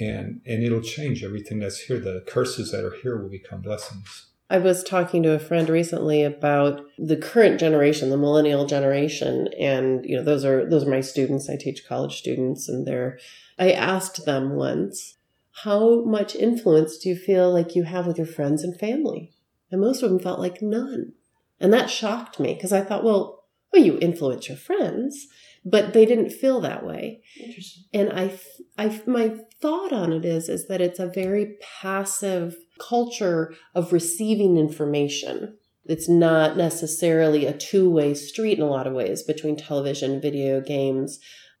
and 0.00 0.40
and 0.46 0.62
it'll 0.62 0.80
change 0.80 1.24
everything 1.24 1.58
that's 1.58 1.80
here 1.80 1.98
the 1.98 2.22
curses 2.26 2.70
that 2.70 2.84
are 2.84 2.94
here 3.02 3.16
will 3.16 3.28
become 3.28 3.60
blessings 3.60 4.26
I 4.50 4.58
was 4.58 4.82
talking 4.82 5.22
to 5.24 5.32
a 5.32 5.38
friend 5.38 5.68
recently 5.68 6.22
about 6.22 6.80
the 6.96 7.18
current 7.18 7.60
generation, 7.60 8.08
the 8.08 8.16
millennial 8.16 8.64
generation, 8.64 9.48
and 9.60 10.06
you 10.06 10.16
know 10.16 10.22
those 10.22 10.42
are 10.42 10.64
those 10.64 10.86
are 10.86 10.90
my 10.90 11.02
students. 11.02 11.50
I 11.50 11.56
teach 11.56 11.86
college 11.86 12.16
students, 12.16 12.66
and 12.66 12.86
they're. 12.86 13.18
I 13.58 13.72
asked 13.72 14.24
them 14.24 14.54
once, 14.54 15.18
how 15.64 16.02
much 16.02 16.34
influence 16.34 16.96
do 16.96 17.10
you 17.10 17.16
feel 17.16 17.52
like 17.52 17.76
you 17.76 17.82
have 17.82 18.06
with 18.06 18.16
your 18.16 18.26
friends 18.26 18.64
and 18.64 18.74
family? 18.80 19.34
And 19.70 19.82
most 19.82 20.02
of 20.02 20.08
them 20.08 20.18
felt 20.18 20.40
like 20.40 20.62
none, 20.62 21.12
and 21.60 21.70
that 21.74 21.90
shocked 21.90 22.40
me 22.40 22.54
because 22.54 22.72
I 22.72 22.80
thought, 22.80 23.04
well, 23.04 23.37
well, 23.72 23.82
you 23.82 23.98
influence 24.00 24.48
your 24.48 24.56
friends, 24.56 25.26
but 25.64 25.92
they 25.92 26.06
didn't 26.06 26.30
feel 26.30 26.60
that 26.60 26.86
way. 26.86 27.22
Interesting. 27.38 27.84
and 27.92 28.12
I, 28.12 28.38
I 28.78 29.00
my 29.06 29.36
thought 29.60 29.92
on 29.92 30.12
it 30.12 30.24
is 30.24 30.48
is 30.48 30.66
that 30.68 30.80
it's 30.80 31.00
a 31.00 31.06
very 31.06 31.56
passive 31.80 32.56
culture 32.80 33.54
of 33.74 33.92
receiving 33.92 34.56
information. 34.56 35.58
It's 35.84 36.08
not 36.08 36.56
necessarily 36.56 37.46
a 37.46 37.56
two-way 37.56 38.14
street 38.14 38.58
in 38.58 38.64
a 38.64 38.68
lot 38.68 38.86
of 38.86 38.92
ways 38.92 39.22
between 39.22 39.56
television 39.56 40.20
video 40.20 40.60
games 40.60 41.18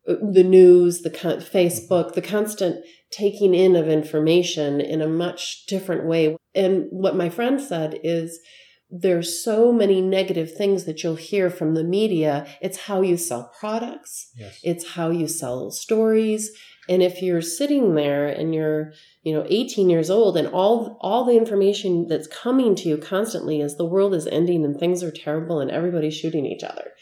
uh, 0.08 0.14
the 0.32 0.44
news 0.44 1.00
the 1.00 1.10
con- 1.10 1.40
facebook 1.40 2.12
the 2.12 2.22
constant 2.22 2.84
taking 3.10 3.54
in 3.54 3.74
of 3.74 3.88
information 3.88 4.80
in 4.80 5.00
a 5.00 5.08
much 5.08 5.66
different 5.66 6.04
way. 6.04 6.36
And 6.54 6.86
what 6.90 7.16
my 7.16 7.28
friend 7.28 7.60
said 7.60 7.98
is 8.02 8.38
there's 8.90 9.42
so 9.42 9.72
many 9.72 10.00
negative 10.00 10.54
things 10.54 10.84
that 10.84 11.02
you'll 11.02 11.16
hear 11.16 11.50
from 11.50 11.74
the 11.74 11.84
media. 11.84 12.46
It's 12.62 12.78
how 12.78 13.02
you 13.02 13.16
sell 13.16 13.52
products. 13.58 14.30
Yes. 14.34 14.60
It's 14.62 14.90
how 14.92 15.10
you 15.10 15.28
sell 15.28 15.70
stories. 15.70 16.50
And 16.88 17.02
if 17.02 17.20
you're 17.20 17.42
sitting 17.42 17.94
there 17.94 18.26
and 18.26 18.54
you're 18.54 18.92
you 19.22 19.34
know 19.34 19.44
18 19.48 19.90
years 19.90 20.08
old 20.08 20.36
and 20.38 20.48
all 20.48 20.96
all 21.00 21.24
the 21.24 21.36
information 21.36 22.06
that's 22.08 22.26
coming 22.26 22.74
to 22.76 22.88
you 22.88 22.96
constantly 22.96 23.60
is 23.60 23.76
the 23.76 23.84
world 23.84 24.14
is 24.14 24.26
ending 24.26 24.64
and 24.64 24.78
things 24.78 25.02
are 25.02 25.10
terrible 25.10 25.60
and 25.60 25.70
everybody's 25.70 26.16
shooting 26.16 26.46
each 26.46 26.62
other 26.62 26.92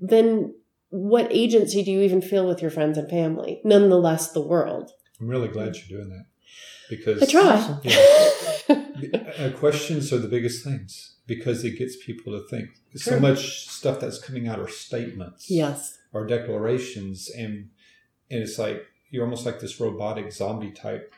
then 0.00 0.54
what 0.88 1.28
agency 1.30 1.82
do 1.82 1.90
you 1.90 2.00
even 2.00 2.22
feel 2.22 2.46
with 2.46 2.62
your 2.62 2.70
friends 2.70 2.96
and 2.96 3.08
family? 3.10 3.60
Nonetheless 3.64 4.32
the 4.32 4.40
world. 4.40 4.92
I'm 5.20 5.28
really 5.28 5.48
glad 5.48 5.76
you're 5.76 5.98
doing 5.98 6.10
that 6.10 6.24
because 6.90 7.22
i 7.22 7.26
try 7.26 7.40
Awesome. 7.42 7.80
uh, 9.38 9.50
questions 9.58 10.12
are 10.12 10.18
the 10.18 10.28
biggest 10.28 10.64
things 10.64 11.16
because 11.26 11.64
it 11.64 11.78
gets 11.78 11.96
people 12.04 12.32
to 12.32 12.46
think 12.48 12.70
so 12.94 13.18
much 13.20 13.68
stuff 13.68 14.00
that's 14.00 14.18
coming 14.18 14.48
out 14.48 14.58
are 14.58 14.68
statements 14.68 15.50
yes 15.50 15.98
or 16.12 16.26
declarations 16.26 17.28
and 17.36 17.70
and 18.30 18.42
it's 18.42 18.58
like 18.58 18.84
you're 19.10 19.24
almost 19.24 19.46
like 19.46 19.60
this 19.60 19.78
robotic 19.80 20.32
zombie 20.32 20.72
type 20.72 21.14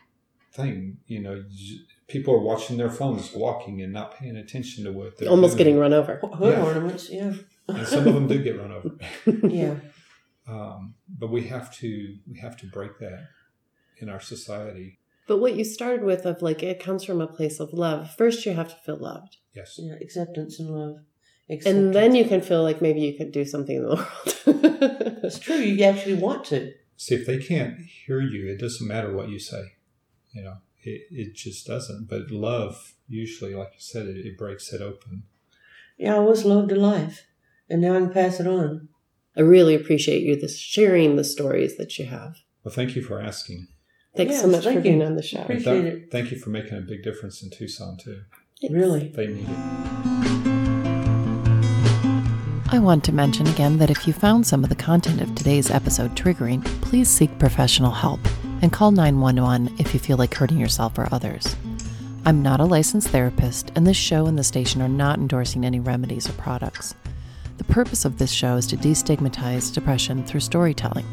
thing 0.52 0.98
you 1.06 1.20
know 1.20 1.42
you- 1.50 1.80
people 2.08 2.32
are 2.34 2.40
watching 2.40 2.78
their 2.78 2.90
phones 2.90 3.32
walking 3.34 3.82
and 3.82 3.92
not 3.92 4.14
paying 4.16 4.36
attention 4.36 4.82
to 4.84 4.90
what 4.92 5.18
they're 5.18 5.28
almost 5.28 5.52
doing. 5.56 5.58
getting 5.58 5.78
run 5.78 5.92
over 5.92 6.16
Hood 6.22 6.54
Yeah. 6.54 6.62
ornaments, 6.64 7.10
yeah. 7.10 7.34
and 7.68 7.86
some 7.86 8.06
of 8.08 8.14
them 8.14 8.26
do 8.26 8.42
get 8.42 8.58
run 8.58 8.72
over 8.72 8.90
yeah. 9.46 9.74
um, 10.48 10.94
but 11.06 11.30
we 11.30 11.42
have 11.48 11.72
to 11.80 12.16
we 12.30 12.38
have 12.38 12.56
to 12.58 12.66
break 12.66 12.98
that 13.00 13.26
in 13.98 14.08
our 14.08 14.20
society 14.20 14.98
but 15.28 15.38
what 15.38 15.54
you 15.56 15.64
started 15.64 16.02
with 16.04 16.24
of 16.26 16.42
like 16.42 16.62
it 16.62 16.80
comes 16.80 17.04
from 17.04 17.20
a 17.20 17.26
place 17.26 17.60
of 17.60 17.72
love 17.72 18.10
first 18.16 18.44
you 18.46 18.52
have 18.54 18.68
to 18.70 18.76
feel 18.84 18.96
loved 18.96 19.36
yes 19.54 19.78
Yeah. 19.80 19.94
Acceptance 20.00 20.58
and 20.58 20.70
love. 20.70 20.96
and 21.48 21.94
then 21.94 22.14
you 22.14 22.24
can 22.24 22.40
feel 22.40 22.62
like 22.62 22.82
maybe 22.82 23.00
you 23.00 23.16
could 23.16 23.30
do 23.32 23.44
something 23.44 23.76
in 23.76 23.82
the 23.82 23.88
world 23.94 25.24
It's 25.24 25.38
true. 25.38 25.56
You 25.56 25.84
actually 25.84 26.14
want 26.14 26.44
to. 26.46 26.72
see 26.96 27.14
if 27.14 27.26
they 27.26 27.38
can't 27.38 27.78
hear 27.80 28.20
you 28.20 28.48
it 28.52 28.58
doesn't 28.60 28.86
matter 28.88 29.12
what 29.14 29.28
you 29.28 29.38
say 29.38 29.62
you 30.32 30.42
know 30.42 30.56
it, 30.82 31.02
it 31.10 31.34
just 31.34 31.66
doesn't 31.66 32.08
but 32.08 32.30
love 32.30 32.94
usually 33.08 33.54
like 33.54 33.72
you 33.74 33.80
said 33.80 34.06
it, 34.06 34.16
it 34.26 34.36
breaks 34.38 34.72
it 34.72 34.80
open 34.80 35.22
Yeah, 35.96 36.16
I 36.16 36.20
was 36.20 36.44
loved 36.44 36.68
to 36.70 36.76
life, 36.76 37.26
and 37.68 37.80
now 37.82 37.94
I 37.96 38.00
can 38.00 38.12
pass 38.12 38.38
it 38.38 38.46
on. 38.46 38.88
I 39.36 39.40
really 39.40 39.74
appreciate 39.74 40.22
you 40.22 40.34
this 40.36 40.56
sharing 40.58 41.16
the 41.16 41.24
stories 41.24 41.76
that 41.78 41.98
you 41.98 42.06
have. 42.06 42.32
well 42.62 42.74
thank 42.78 42.94
you 42.96 43.02
for 43.02 43.20
asking 43.20 43.66
Thanks 44.18 44.40
so 44.40 44.46
Yes, 44.46 44.52
much 44.56 44.64
for 44.64 44.70
thank 44.72 44.82
being 44.82 45.00
you. 45.00 45.06
on 45.06 45.14
the 45.14 45.22
show. 45.22 45.40
Appreciate 45.42 45.80
th- 45.82 45.94
it. 45.94 46.10
thank 46.10 46.30
you 46.32 46.38
for 46.38 46.50
making 46.50 46.76
a 46.76 46.80
big 46.82 47.02
difference 47.04 47.42
in 47.42 47.50
tucson 47.50 47.96
too 47.96 48.22
Really. 48.68 49.08
they 49.14 49.28
need 49.28 49.46
it 49.48 50.68
I 52.70 52.78
want 52.80 53.02
to 53.04 53.12
mention 53.12 53.46
again 53.46 53.78
that 53.78 53.90
if 53.90 54.06
you 54.06 54.12
found 54.12 54.46
some 54.46 54.62
of 54.62 54.68
the 54.70 54.76
content 54.76 55.20
of 55.22 55.34
today's 55.34 55.70
episode 55.70 56.14
triggering, 56.14 56.62
please 56.82 57.08
seek 57.08 57.38
professional 57.38 57.90
help 57.90 58.20
and 58.60 58.70
call 58.72 58.90
911 58.90 59.74
if 59.78 59.94
you 59.94 60.00
feel 60.00 60.18
like 60.18 60.34
hurting 60.34 60.58
yourself 60.58 60.98
or 60.98 61.08
others. 61.12 61.56
I'm 62.26 62.42
not 62.42 62.60
a 62.60 62.64
licensed 62.66 63.08
therapist, 63.08 63.72
and 63.74 63.86
this 63.86 63.96
show 63.96 64.26
and 64.26 64.38
the 64.38 64.44
station 64.44 64.82
are 64.82 64.88
not 64.88 65.18
endorsing 65.18 65.64
any 65.64 65.80
remedies 65.80 66.28
or 66.28 66.32
products. 66.32 66.94
The 67.56 67.64
purpose 67.64 68.04
of 68.04 68.18
this 68.18 68.30
show 68.32 68.56
is 68.56 68.66
to 68.66 68.76
destigmatize 68.76 69.72
depression 69.72 70.22
through 70.24 70.40
storytelling. 70.40 71.06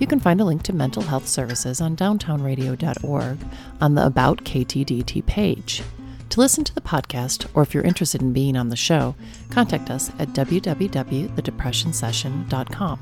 You 0.00 0.06
can 0.06 0.18
find 0.18 0.40
a 0.40 0.44
link 0.44 0.62
to 0.64 0.72
mental 0.72 1.02
health 1.02 1.28
services 1.28 1.80
on 1.80 1.94
downtownradio.org 1.94 3.38
on 3.80 3.94
the 3.94 4.06
About 4.06 4.42
KTDT 4.44 5.24
page. 5.26 5.82
To 6.30 6.40
listen 6.40 6.64
to 6.64 6.74
the 6.74 6.80
podcast, 6.80 7.46
or 7.54 7.62
if 7.62 7.72
you're 7.74 7.84
interested 7.84 8.22
in 8.22 8.32
being 8.32 8.56
on 8.56 8.70
the 8.70 8.76
show, 8.76 9.14
contact 9.50 9.90
us 9.90 10.10
at 10.18 10.28
www.thedepressionsession.com. 10.28 13.00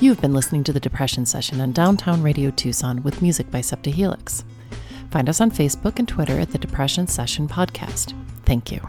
You've 0.00 0.20
been 0.20 0.32
listening 0.32 0.64
to 0.64 0.72
The 0.72 0.80
Depression 0.80 1.26
Session 1.26 1.60
on 1.60 1.72
Downtown 1.72 2.22
Radio 2.22 2.50
Tucson 2.50 3.02
with 3.02 3.20
music 3.20 3.50
by 3.50 3.60
Septa 3.60 3.90
Helix. 3.90 4.44
Find 5.10 5.28
us 5.28 5.40
on 5.40 5.50
Facebook 5.50 5.98
and 5.98 6.08
Twitter 6.08 6.40
at 6.40 6.52
The 6.52 6.58
Depression 6.58 7.06
Session 7.06 7.48
Podcast. 7.48 8.14
Thank 8.44 8.72
you. 8.72 8.88